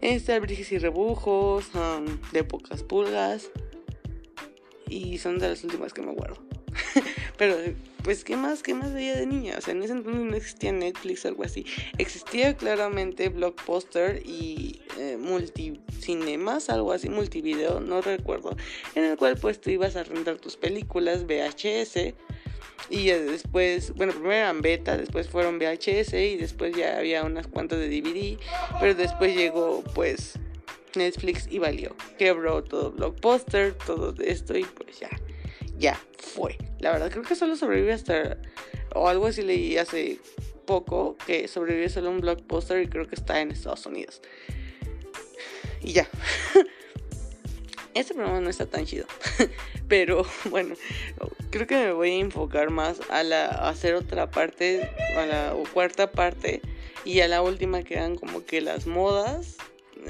este, 0.00 0.32
Albrijes 0.32 0.72
y 0.72 0.78
Rebujos, 0.78 1.66
de 2.32 2.42
Pocas 2.42 2.82
Pulgas, 2.82 3.50
y 4.88 5.18
son 5.18 5.38
de 5.38 5.50
las 5.50 5.62
últimas 5.62 5.92
que 5.92 6.00
me 6.00 6.12
acuerdo. 6.12 6.38
Pero, 7.36 7.54
pues, 8.02 8.24
¿qué 8.24 8.38
más? 8.38 8.62
¿Qué 8.62 8.72
más 8.72 8.94
veía 8.94 9.14
de 9.14 9.26
niña? 9.26 9.56
O 9.58 9.60
sea, 9.60 9.74
en 9.74 9.82
ese 9.82 9.92
entonces 9.92 10.22
no 10.22 10.34
existía 10.34 10.72
Netflix 10.72 11.26
o 11.26 11.28
algo 11.28 11.44
así. 11.44 11.66
Existía 11.98 12.56
claramente 12.56 13.28
Blockbuster 13.28 14.22
y 14.24 14.80
eh, 14.98 15.18
multicinemas, 15.20 16.70
algo 16.70 16.92
así, 16.92 17.10
multivideo, 17.10 17.80
no 17.80 18.00
recuerdo. 18.00 18.56
En 18.94 19.04
el 19.04 19.18
cual, 19.18 19.36
pues, 19.36 19.60
tú 19.60 19.68
ibas 19.68 19.96
a 19.96 20.02
rentar 20.02 20.38
tus 20.38 20.56
películas 20.56 21.26
VHS 21.26 22.14
y 22.88 23.08
después, 23.08 23.94
bueno, 23.94 24.12
primero 24.12 24.34
eran 24.34 24.62
beta, 24.62 24.96
después 24.96 25.28
fueron 25.28 25.58
VHS 25.58 26.14
y 26.14 26.36
después 26.36 26.74
ya 26.76 26.98
había 26.98 27.24
unas 27.24 27.46
cuantas 27.48 27.78
de 27.78 27.88
DVD, 27.88 28.38
pero 28.80 28.94
después 28.94 29.34
llegó 29.34 29.82
pues 29.94 30.38
Netflix 30.94 31.48
y 31.50 31.58
valió. 31.58 31.96
Quebró 32.18 32.62
todo 32.62 32.92
Blockbuster, 32.92 33.74
todo 33.74 34.14
esto 34.22 34.56
y 34.56 34.64
pues 34.64 35.00
ya, 35.00 35.10
ya 35.78 36.00
fue. 36.18 36.56
La 36.78 36.92
verdad 36.92 37.10
creo 37.10 37.24
que 37.24 37.34
solo 37.34 37.56
sobrevive 37.56 37.92
hasta, 37.92 38.38
o 38.94 39.08
algo 39.08 39.26
así 39.26 39.42
leí 39.42 39.78
hace 39.78 40.20
poco, 40.64 41.16
que 41.26 41.48
sobrevive 41.48 41.88
solo 41.88 42.10
un 42.10 42.20
Blockbuster 42.20 42.82
y 42.82 42.88
creo 42.88 43.08
que 43.08 43.16
está 43.16 43.40
en 43.40 43.50
Estados 43.50 43.86
Unidos. 43.86 44.22
Y 45.82 45.92
ya. 45.92 46.08
Este 47.96 48.12
programa 48.12 48.42
no 48.42 48.50
está 48.50 48.66
tan 48.66 48.84
chido. 48.84 49.06
Pero 49.88 50.26
bueno, 50.50 50.74
creo 51.48 51.66
que 51.66 51.76
me 51.76 51.92
voy 51.92 52.10
a 52.10 52.16
enfocar 52.16 52.68
más 52.68 53.00
a 53.08 53.22
la 53.22 53.46
hacer 53.46 53.94
otra 53.94 54.30
parte, 54.30 54.90
a 55.16 55.24
la 55.24 55.54
cuarta 55.72 56.12
parte 56.12 56.60
y 57.06 57.20
a 57.20 57.28
la 57.28 57.40
última 57.40 57.82
que 57.84 57.94
eran 57.94 58.16
como 58.16 58.44
que 58.44 58.60
las 58.60 58.86
modas. 58.86 59.56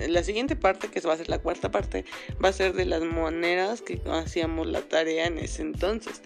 La 0.08 0.24
siguiente 0.24 0.56
parte, 0.56 0.88
que 0.88 1.00
va 1.02 1.12
a 1.12 1.16
ser 1.16 1.28
la 1.28 1.38
cuarta 1.38 1.70
parte, 1.70 2.04
va 2.44 2.48
a 2.48 2.52
ser 2.52 2.72
de 2.72 2.86
las 2.86 3.02
maneras 3.02 3.82
que 3.82 4.02
hacíamos 4.10 4.66
la 4.66 4.82
tarea 4.82 5.26
en 5.26 5.38
ese 5.38 5.62
entonces. 5.62 6.22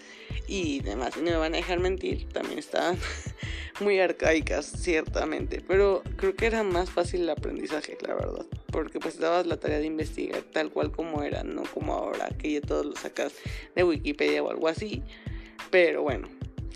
Y 0.49 0.81
demás, 0.81 1.19
no 1.19 1.25
me 1.25 1.37
van 1.37 1.53
a 1.53 1.59
dejar 1.59 1.79
mentir, 1.79 2.27
también 2.33 2.59
estaban 2.59 2.99
muy 3.81 4.01
arcaicas, 4.01 4.67
ciertamente. 4.67 5.63
Pero 5.67 6.03
creo 6.17 6.35
que 6.35 6.47
era 6.47 6.63
más 6.63 6.91
fácil 6.91 7.23
el 7.23 7.31
aprendizaje, 7.31 7.97
la 8.01 8.15
verdad 8.15 8.47
porque 8.71 8.99
pues 8.99 9.19
dabas 9.19 9.47
la 9.47 9.59
tarea 9.59 9.79
de 9.79 9.87
investigar 9.87 10.43
tal 10.43 10.71
cual 10.71 10.91
como 10.91 11.23
era, 11.23 11.43
no 11.43 11.63
como 11.75 11.93
ahora 11.95 12.29
que 12.39 12.53
ya 12.53 12.61
todos 12.61 12.87
lo 12.87 12.97
sacas 12.97 13.35
de 13.75 13.85
Wikipedia 13.85 14.43
o 14.43 14.51
algo 14.51 14.69
así. 14.69 15.03
Pero 15.71 16.03
bueno, 16.03 16.29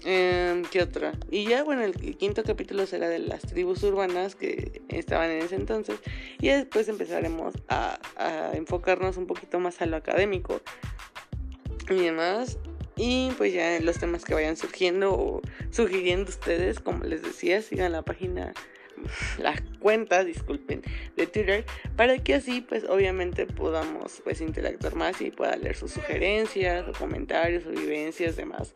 Eh, 0.07 0.63
¿Qué 0.71 0.83
otra? 0.83 1.13
Y 1.31 1.47
ya, 1.47 1.65
bueno, 1.65 1.83
el, 1.83 1.95
quinto 2.19 2.45
capítulo 2.45 2.85
será 2.85 3.09
de 3.09 3.21
las 3.21 3.41
tribus 3.41 3.83
urbanas 3.85 4.35
que 4.35 4.83
estaban 4.91 5.31
en 5.31 5.43
ese 5.43 5.55
entonces. 5.55 5.99
Y 6.41 6.49
después 6.49 6.89
empezaremos 6.89 7.55
a, 7.69 7.99
a 8.17 8.53
enfocarnos 8.55 9.17
un 9.17 9.27
poquito 9.27 9.59
más 9.61 9.81
a 9.81 9.87
lo 9.87 9.97
académico 9.97 10.61
y 11.89 11.95
demás. 11.95 12.59
Y 12.97 13.33
pues 13.37 13.53
ya 13.53 13.79
los 13.81 13.99
temas 13.99 14.25
que 14.25 14.35
vayan 14.35 14.57
surgiendo 14.57 15.15
o 15.15 15.43
sugiriendo 15.71 16.31
ustedes, 16.31 16.81
como 16.81 17.05
les 17.05 17.23
decía, 17.23 17.61
sigan 17.61 17.93
la 17.93 18.03
página 18.03 18.53
la 19.39 19.55
cuenta, 19.81 20.25
disculpen, 20.25 20.83
de 21.17 21.27
Twitter, 21.27 21.65
para 21.97 22.19
que 22.19 22.35
así 22.35 22.61
pues 22.61 22.85
obviamente 22.85 23.47
podamos 23.47 24.21
pues 24.23 24.41
interactuar 24.41 24.95
más 24.95 25.21
y 25.21 25.31
pueda 25.31 25.57
leer 25.57 25.77
sus 25.77 25.93
sugerencias 25.93 26.87
o 26.89 26.93
comentarios 26.93 27.67
o 27.67 27.71
vivencias 27.71 28.37
demás, 28.37 28.73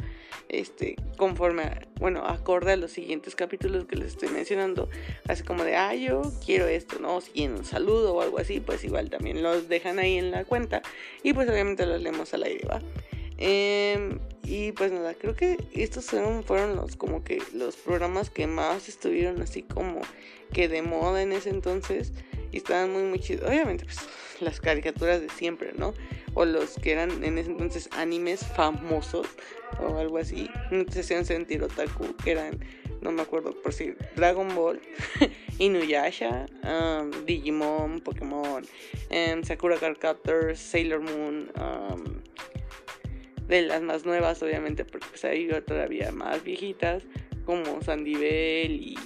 este, 0.48 0.96
conforme, 1.16 1.88
bueno, 1.98 2.24
acorde 2.26 2.72
a 2.72 2.76
los 2.76 2.92
siguientes 2.92 3.34
capítulos 3.34 3.86
que 3.86 3.96
les 3.96 4.08
estoy 4.08 4.28
mencionando, 4.28 4.88
así 5.28 5.42
como 5.42 5.64
de, 5.64 5.76
ah, 5.76 5.94
yo 5.94 6.22
quiero 6.44 6.66
esto, 6.66 6.98
¿no? 6.98 7.20
Si 7.20 7.30
quieren 7.30 7.56
un 7.56 7.64
saludo 7.64 8.14
o 8.14 8.22
algo 8.22 8.38
así, 8.38 8.60
pues 8.60 8.84
igual 8.84 9.10
también 9.10 9.42
los 9.42 9.68
dejan 9.68 9.98
ahí 9.98 10.18
en 10.18 10.30
la 10.30 10.44
cuenta 10.44 10.82
y 11.22 11.32
pues 11.32 11.48
obviamente 11.48 11.86
los 11.86 12.02
leemos 12.02 12.32
al 12.34 12.44
aire, 12.44 12.66
¿va? 12.66 12.80
Em, 13.38 14.18
y 14.42 14.72
pues 14.72 14.90
nada, 14.90 15.14
creo 15.14 15.34
que 15.34 15.58
estos 15.72 16.06
fueron, 16.44 16.76
los 16.76 16.96
como 16.96 17.22
que 17.22 17.40
los 17.54 17.76
programas 17.76 18.30
que 18.30 18.46
más 18.48 18.88
estuvieron 18.88 19.40
así 19.42 19.62
como 19.62 20.00
que 20.52 20.68
de 20.68 20.82
moda 20.82 21.22
en 21.22 21.32
ese 21.32 21.50
entonces 21.50 22.12
y 22.50 22.56
estaban 22.56 22.92
muy 22.92 23.04
muy 23.04 23.20
chidos. 23.20 23.48
Obviamente 23.48 23.84
pues 23.84 23.98
las 24.40 24.60
caricaturas 24.60 25.20
de 25.20 25.28
siempre, 25.28 25.72
¿no? 25.76 25.94
O 26.34 26.44
los 26.44 26.74
que 26.74 26.92
eran 26.92 27.24
en 27.24 27.38
ese 27.38 27.50
entonces 27.50 27.88
animes 27.92 28.44
famosos 28.44 29.26
o 29.80 29.98
algo 29.98 30.18
así. 30.18 30.50
No 30.70 30.84
te 30.84 31.00
hacían 31.00 31.24
sentir 31.24 31.62
otaku, 31.62 32.14
que 32.16 32.32
eran, 32.32 32.58
no 33.00 33.12
me 33.12 33.22
acuerdo 33.22 33.52
por 33.62 33.72
si, 33.72 33.94
Dragon 34.16 34.54
Ball, 34.54 34.80
Inuyasha, 35.58 36.46
um, 36.64 37.10
Digimon, 37.24 38.00
Pokémon, 38.00 38.64
um, 39.10 39.44
Sakura 39.44 39.76
Card 39.76 40.56
Sailor 40.56 41.00
Moon, 41.00 41.50
um, 41.56 42.22
de 43.48 43.62
las 43.62 43.82
más 43.82 44.04
nuevas, 44.04 44.42
obviamente, 44.42 44.84
porque 44.84 45.06
pues 45.10 45.24
hay 45.24 45.48
todavía 45.66 46.12
más 46.12 46.44
viejitas, 46.44 47.02
como 47.44 47.80
Sandy 47.82 48.14
Bell 48.14 48.72
y 48.72 48.96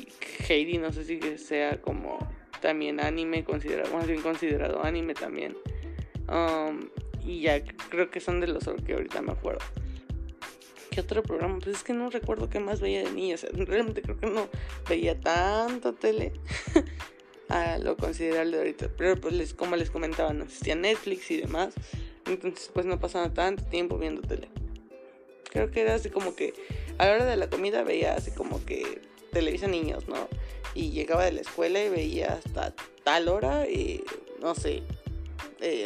Heidi, 0.49 0.79
no 0.79 0.93
sé 0.93 1.05
si 1.05 1.21
sea 1.39 1.81
como 1.81 2.19
también 2.61 3.01
anime, 3.01 3.45
considerado, 3.45 3.95
más 3.95 4.07
bien 4.07 4.21
considerado 4.21 4.85
anime 4.85 5.15
también. 5.15 5.57
Um, 6.29 6.89
y 7.25 7.43
ya 7.43 7.63
creo 7.89 8.11
que 8.11 8.21
son 8.21 8.41
de 8.41 8.49
los 8.49 8.65
que 8.85 8.95
ahorita 8.95 9.23
me 9.23 9.33
acuerdo. 9.33 9.61
¿Qué 10.91 11.01
otro 11.01 11.23
programa? 11.23 11.59
Pues 11.59 11.77
es 11.77 11.85
que 11.85 11.93
no 11.95 12.11
recuerdo 12.11 12.51
qué 12.51 12.61
más 12.61 12.81
veía 12.81 13.03
de 13.03 13.13
niña. 13.13 13.37
realmente 13.55 14.03
creo 14.03 14.19
que 14.19 14.27
no 14.27 14.49
veía 14.89 15.19
tanto 15.19 15.95
tele 15.95 16.33
a 17.49 17.79
lo 17.79 17.97
considerable 17.97 18.57
de 18.57 18.59
ahorita. 18.59 18.89
Pero 18.97 19.17
pues 19.17 19.35
les, 19.35 19.55
como 19.55 19.77
les 19.77 19.91
comentaba, 19.91 20.33
no 20.33 20.45
existía 20.45 20.75
Netflix 20.75 21.31
y 21.31 21.41
demás. 21.41 21.75
Entonces 22.35 22.71
pues 22.73 22.87
no 22.87 22.99
pasaba 22.99 23.33
tanto 23.33 23.65
tiempo 23.65 23.99
viendo 23.99 24.23
tele. 24.23 24.49
Creo 25.51 25.71
que 25.71 25.83
era 25.83 25.95
así 25.95 26.11
como 26.11 26.35
que 26.35 26.55
a 26.99 27.07
la 27.07 27.15
hora 27.15 27.25
de 27.27 27.37
la 27.37 27.51
comida 27.51 27.83
veía 27.83 28.15
así 28.15 28.31
como 28.31 28.65
que 28.65 29.03
televisa 29.33 29.67
niños, 29.67 30.09
¿no? 30.09 30.29
Y 30.75 30.91
llegaba 30.91 31.25
de 31.25 31.33
la 31.33 31.41
escuela 31.41 31.83
y 31.83 31.89
veía 31.89 32.41
hasta 32.45 32.75
tal 33.05 33.29
hora, 33.29 33.69
y, 33.69 34.05
no 34.41 34.55
sé, 34.55 34.83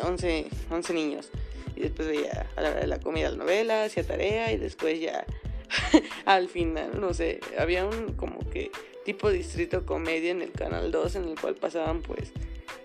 11, 0.03 0.39
eh, 0.39 0.47
11 0.71 0.93
niños. 0.93 1.31
Y 1.75 1.81
después 1.81 2.09
veía 2.09 2.49
a 2.57 2.61
la 2.61 2.71
hora 2.71 2.81
de 2.81 2.87
la 2.87 3.01
comida 3.01 3.31
la 3.31 3.39
novela, 3.39 3.85
hacía 3.85 4.05
tarea 4.05 4.53
y 4.53 4.57
después 4.57 5.01
ya 5.01 5.25
al 6.25 6.49
final, 6.49 7.01
no 7.01 7.13
sé, 7.15 7.41
había 7.59 7.85
un 7.87 8.15
como 8.15 8.39
que 8.51 8.71
tipo 9.05 9.31
distrito 9.31 9.85
comedia 9.85 10.31
en 10.31 10.43
el 10.43 10.53
canal 10.53 10.91
2 10.91 11.17
en 11.17 11.29
el 11.29 11.41
cual 11.41 11.55
pasaban 11.55 12.03
pues 12.03 12.33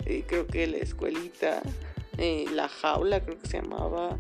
eh, 0.05 0.23
creo 0.27 0.45
que 0.45 0.67
la 0.67 0.77
escuelita 0.77 1.61
eh, 2.17 2.45
La 2.53 2.67
Jaula, 2.67 3.21
creo 3.21 3.39
que 3.39 3.47
se 3.47 3.61
llamaba, 3.61 4.17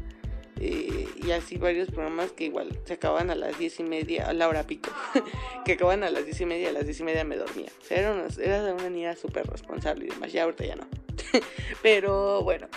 eh, 0.63 1.07
y 1.15 1.31
así 1.31 1.57
varios 1.57 1.89
programas 1.89 2.33
que 2.33 2.45
igual 2.45 2.77
se 2.85 2.93
acaban 2.93 3.31
a 3.31 3.35
las 3.35 3.57
diez 3.57 3.79
y 3.79 3.83
media, 3.83 4.27
a 4.27 4.33
la 4.33 4.47
hora 4.47 4.67
pico, 4.67 4.91
que 5.65 5.73
acaban 5.73 6.03
a 6.03 6.11
las 6.11 6.25
diez 6.25 6.39
y 6.41 6.45
media, 6.45 6.69
a 6.69 6.71
las 6.71 6.85
diez 6.85 6.99
y 6.99 7.03
media 7.03 7.23
me 7.23 7.35
dormía. 7.35 7.69
O 7.89 7.93
era 7.93 8.11
una, 8.11 8.27
era 8.39 8.73
una 8.73 8.89
niña 8.89 9.15
súper 9.15 9.47
responsable 9.47 10.05
y 10.05 10.09
demás, 10.09 10.31
ya 10.31 10.43
ahorita 10.43 10.65
ya 10.65 10.75
no. 10.75 10.87
Pero 11.81 12.43
bueno, 12.43 12.67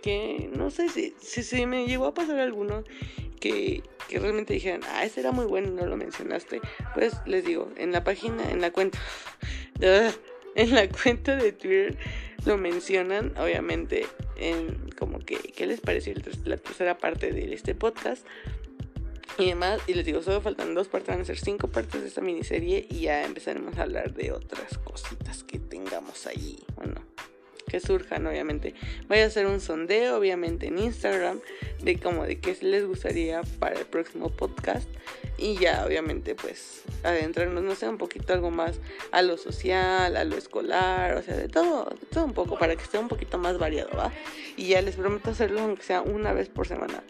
que 0.00 0.50
no 0.56 0.70
sé 0.70 0.88
si, 0.88 1.14
si, 1.20 1.66
me 1.66 1.86
llegó 1.86 2.06
a 2.06 2.14
pasar 2.14 2.38
alguno 2.38 2.82
que, 3.40 3.82
que, 4.08 4.18
realmente 4.18 4.54
dijeran, 4.54 4.80
ah, 4.88 5.04
ese 5.04 5.20
era 5.20 5.32
muy 5.32 5.44
bueno 5.44 5.68
y 5.68 5.72
no 5.72 5.84
lo 5.84 5.98
mencionaste. 5.98 6.62
Pues 6.94 7.14
les 7.26 7.44
digo, 7.44 7.70
en 7.76 7.92
la 7.92 8.04
página, 8.04 8.50
en 8.50 8.62
la 8.62 8.70
cuenta, 8.70 8.98
en 10.54 10.74
la 10.74 10.88
cuenta 10.88 11.36
de 11.36 11.52
Twitter 11.52 11.98
lo 12.46 12.58
mencionan, 12.58 13.32
obviamente, 13.38 14.06
en 14.36 14.90
como 14.98 15.18
que, 15.18 15.36
¿qué 15.36 15.66
les 15.66 15.80
pareció 15.80 16.14
la 16.44 16.56
tercera 16.56 16.98
parte 16.98 17.32
de 17.32 17.54
este 17.54 17.74
podcast? 17.74 18.26
Y 19.38 19.46
demás, 19.46 19.80
y 19.88 19.94
les 19.94 20.06
digo, 20.06 20.22
solo 20.22 20.40
faltan 20.40 20.74
dos 20.74 20.88
partes, 20.88 21.08
van 21.08 21.22
a 21.22 21.24
ser 21.24 21.38
cinco 21.38 21.68
partes 21.68 22.02
de 22.02 22.08
esta 22.08 22.20
miniserie 22.20 22.86
y 22.88 23.00
ya 23.00 23.24
empezaremos 23.24 23.76
a 23.78 23.82
hablar 23.82 24.14
de 24.14 24.30
otras 24.30 24.78
cositas 24.78 25.42
que 25.42 25.58
tengamos 25.58 26.26
ahí. 26.26 26.58
Bueno, 26.76 27.04
que 27.66 27.80
surjan, 27.80 28.26
obviamente. 28.26 28.74
Voy 29.08 29.18
a 29.18 29.26
hacer 29.26 29.46
un 29.46 29.60
sondeo, 29.60 30.18
obviamente, 30.18 30.68
en 30.68 30.78
Instagram 30.78 31.40
de 31.84 31.98
cómo 31.98 32.24
de 32.24 32.38
qué 32.38 32.56
les 32.62 32.86
gustaría 32.86 33.42
para 33.58 33.78
el 33.78 33.86
próximo 33.86 34.30
podcast. 34.30 34.88
Y 35.36 35.56
ya, 35.58 35.84
obviamente, 35.84 36.34
pues 36.34 36.82
adentrarnos, 37.02 37.62
no 37.62 37.74
sé, 37.74 37.88
un 37.88 37.98
poquito 37.98 38.32
algo 38.32 38.50
más 38.50 38.80
a 39.10 39.22
lo 39.22 39.36
social, 39.36 40.16
a 40.16 40.24
lo 40.24 40.36
escolar, 40.36 41.16
o 41.16 41.22
sea, 41.22 41.36
de 41.36 41.48
todo, 41.48 41.86
de 41.86 42.06
todo 42.06 42.24
un 42.24 42.34
poco, 42.34 42.58
para 42.58 42.76
que 42.76 42.82
esté 42.82 42.98
un 42.98 43.08
poquito 43.08 43.36
más 43.38 43.58
variado, 43.58 43.90
¿va? 43.96 44.12
Y 44.56 44.68
ya 44.68 44.80
les 44.80 44.96
prometo 44.96 45.30
hacerlo 45.30 45.60
aunque 45.60 45.82
sea 45.82 46.02
una 46.02 46.32
vez 46.32 46.48
por 46.48 46.66
semana 46.68 47.02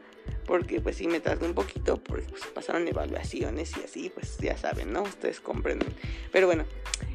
porque 0.46 0.80
pues 0.80 0.96
sí 0.96 1.06
me 1.06 1.20
tardé 1.20 1.46
un 1.46 1.54
poquito, 1.54 1.96
porque 1.96 2.26
pues, 2.28 2.44
pasaron 2.46 2.86
evaluaciones 2.86 3.72
y 3.76 3.84
así, 3.84 4.10
pues 4.10 4.36
ya 4.38 4.56
saben, 4.56 4.92
¿no? 4.92 5.02
Ustedes 5.02 5.40
comprenden. 5.40 5.88
Pero 6.32 6.46
bueno, 6.46 6.64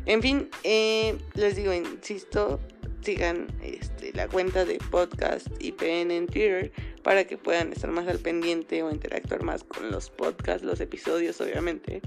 en 0.06 0.22
fin, 0.22 0.50
eh, 0.63 1.17
les 1.36 1.56
digo, 1.56 1.74
insisto, 1.74 2.60
sigan 3.01 3.47
este, 3.62 4.13
la 4.13 4.27
cuenta 4.27 4.65
de 4.65 4.77
podcast 4.91 5.47
IPN 5.59 6.12
en 6.12 6.27
Twitter 6.27 6.71
para 7.03 7.25
que 7.25 7.38
puedan 7.38 7.71
estar 7.71 7.89
más 7.91 8.07
al 8.07 8.19
pendiente 8.19 8.83
o 8.83 8.91
interactuar 8.91 9.43
más 9.43 9.63
con 9.63 9.91
los 9.91 10.09
podcasts, 10.09 10.63
los 10.63 10.79
episodios 10.79 11.39
obviamente. 11.41 12.01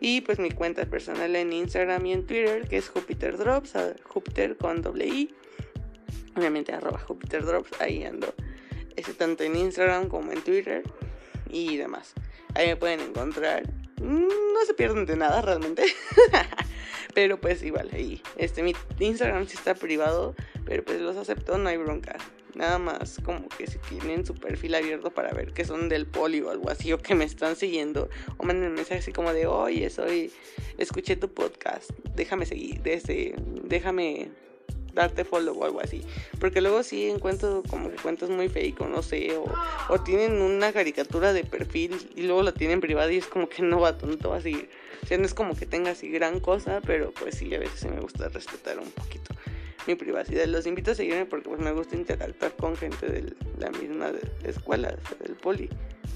Y 0.00 0.20
pues 0.20 0.38
mi 0.38 0.50
cuenta 0.50 0.84
personal 0.86 1.34
en 1.36 1.52
Instagram 1.52 2.06
y 2.06 2.12
en 2.12 2.26
Twitter 2.26 2.68
que 2.68 2.78
es 2.78 2.88
Jupiter 2.88 3.36
Drops, 3.36 3.74
Jupiter 4.04 4.56
con 4.56 4.82
doble 4.82 5.06
I. 5.06 5.34
Obviamente 6.36 6.72
arroba 6.72 6.98
Jupiter 6.98 7.44
Drops, 7.44 7.70
ahí 7.80 8.04
ando. 8.04 8.34
Este, 8.94 9.12
tanto 9.14 9.44
en 9.44 9.56
Instagram 9.56 10.08
como 10.08 10.32
en 10.32 10.42
Twitter 10.42 10.82
y 11.50 11.76
demás. 11.76 12.14
Ahí 12.54 12.68
me 12.68 12.76
pueden 12.76 13.00
encontrar. 13.00 13.62
No 14.00 14.64
se 14.66 14.74
pierden 14.74 15.06
de 15.06 15.16
nada 15.16 15.42
realmente. 15.42 15.84
Pero 17.16 17.40
pues 17.40 17.62
igual, 17.62 17.88
ahí. 17.94 18.20
Este, 18.36 18.62
mi 18.62 18.74
Instagram 19.00 19.46
sí 19.46 19.56
está 19.56 19.74
privado, 19.74 20.34
pero 20.66 20.84
pues 20.84 21.00
los 21.00 21.16
acepto, 21.16 21.56
no 21.56 21.70
hay 21.70 21.78
bronca. 21.78 22.18
Nada 22.54 22.78
más 22.78 23.22
como 23.24 23.48
que 23.48 23.66
si 23.66 23.78
tienen 23.78 24.26
su 24.26 24.34
perfil 24.34 24.74
abierto 24.74 25.10
para 25.10 25.32
ver 25.32 25.54
que 25.54 25.64
son 25.64 25.88
del 25.88 26.04
poli 26.04 26.42
o 26.42 26.50
algo 26.50 26.68
así, 26.68 26.92
o 26.92 26.98
que 26.98 27.14
me 27.14 27.24
están 27.24 27.56
siguiendo, 27.56 28.10
o 28.36 28.44
manden 28.44 28.68
un 28.68 28.74
mensaje 28.74 28.98
así 29.00 29.12
como 29.12 29.32
de, 29.32 29.46
oye, 29.46 29.88
soy, 29.88 30.30
escuché 30.76 31.16
tu 31.16 31.32
podcast, 31.32 31.88
déjame 32.14 32.44
seguir, 32.44 32.82
desde, 32.82 33.34
déjame 33.64 34.28
darte 34.96 35.24
follow 35.24 35.56
o 35.56 35.64
algo 35.64 35.80
así. 35.80 36.02
Porque 36.40 36.60
luego 36.60 36.82
sí 36.82 37.08
encuentro 37.08 37.62
como 37.70 37.90
que 37.90 37.96
cuentas 37.96 38.28
muy 38.30 38.48
fake 38.48 38.80
o 38.80 38.88
no 38.88 39.02
sé, 39.02 39.36
o, 39.36 39.44
o, 39.88 40.00
tienen 40.00 40.42
una 40.42 40.72
caricatura 40.72 41.32
de 41.32 41.44
perfil 41.44 41.96
y 42.16 42.22
luego 42.22 42.42
la 42.42 42.52
tienen 42.52 42.80
privada 42.80 43.12
y 43.12 43.18
es 43.18 43.26
como 43.26 43.48
que 43.48 43.62
no 43.62 43.78
va 43.78 43.96
tonto 43.96 44.32
así. 44.32 44.68
O 45.04 45.06
sea, 45.06 45.18
no 45.18 45.24
es 45.24 45.34
como 45.34 45.54
que 45.54 45.66
tenga 45.66 45.92
así 45.92 46.08
gran 46.10 46.40
cosa, 46.40 46.80
pero 46.84 47.12
pues 47.12 47.36
sí, 47.36 47.54
a 47.54 47.60
veces 47.60 47.78
sí 47.78 47.88
me 47.88 48.00
gusta 48.00 48.28
respetar 48.28 48.80
un 48.80 48.90
poquito 48.90 49.36
mi 49.86 49.94
privacidad. 49.94 50.46
Los 50.46 50.66
invito 50.66 50.90
a 50.90 50.94
seguirme 50.94 51.26
porque 51.26 51.48
pues 51.48 51.60
me 51.60 51.72
gusta 51.72 51.94
interactuar 51.94 52.56
con 52.56 52.76
gente 52.76 53.06
de 53.06 53.34
la 53.58 53.70
misma 53.70 54.10
escuela, 54.42 54.96
del 55.20 55.36
poli. 55.36 55.68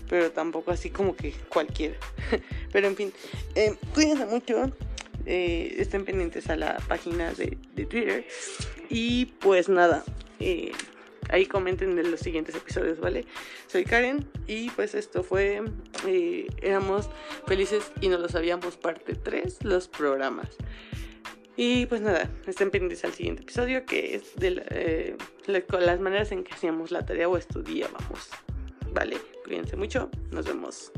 Pero 0.08 0.32
tampoco 0.32 0.72
así 0.72 0.90
como 0.90 1.14
que 1.14 1.32
cualquiera. 1.48 1.96
pero 2.72 2.88
en 2.88 2.96
fin, 2.96 3.12
eh, 3.54 3.76
cuídense 3.94 4.26
mucho. 4.26 4.72
Eh, 5.32 5.76
estén 5.78 6.04
pendientes 6.04 6.50
a 6.50 6.56
la 6.56 6.78
página 6.88 7.32
de, 7.32 7.56
Twitter. 7.86 8.26
Y 8.88 9.26
pues 9.26 9.68
nada, 9.68 10.02
eh, 10.40 10.72
ahí 11.28 11.46
comenten 11.46 11.96
en 11.96 12.10
los 12.10 12.18
siguientes 12.18 12.56
episodios, 12.56 12.98
¿vale? 12.98 13.26
Soy 13.68 13.84
Karen 13.84 14.28
y 14.48 14.70
pues 14.70 14.96
esto 14.96 15.22
fue, 15.22 15.62
eh, 16.08 16.48
éramos 16.60 17.08
felices 17.46 17.92
y 18.00 18.08
no 18.08 18.18
lo 18.18 18.28
sabíamos, 18.28 18.76
parte 18.76 19.14
3, 19.14 19.62
los 19.62 19.86
programas. 19.86 20.48
Y 21.54 21.86
pues 21.86 22.00
nada, 22.00 22.28
estén 22.48 22.72
pendientes 22.72 23.04
al 23.04 23.12
siguiente 23.12 23.42
episodio 23.42 23.86
que 23.86 24.16
es 24.16 24.34
de 24.34 25.16
las 25.46 26.00
maneras 26.00 26.32
en 26.32 26.42
que 26.42 26.54
hacíamos 26.54 26.90
la 26.90 27.06
tarea 27.06 27.28
o 27.28 27.36
estudiábamos. 27.36 28.30
Vale, 28.92 29.16
cuídense 29.44 29.76
mucho, 29.76 30.10
nos 30.32 30.44
vemos. 30.44 30.90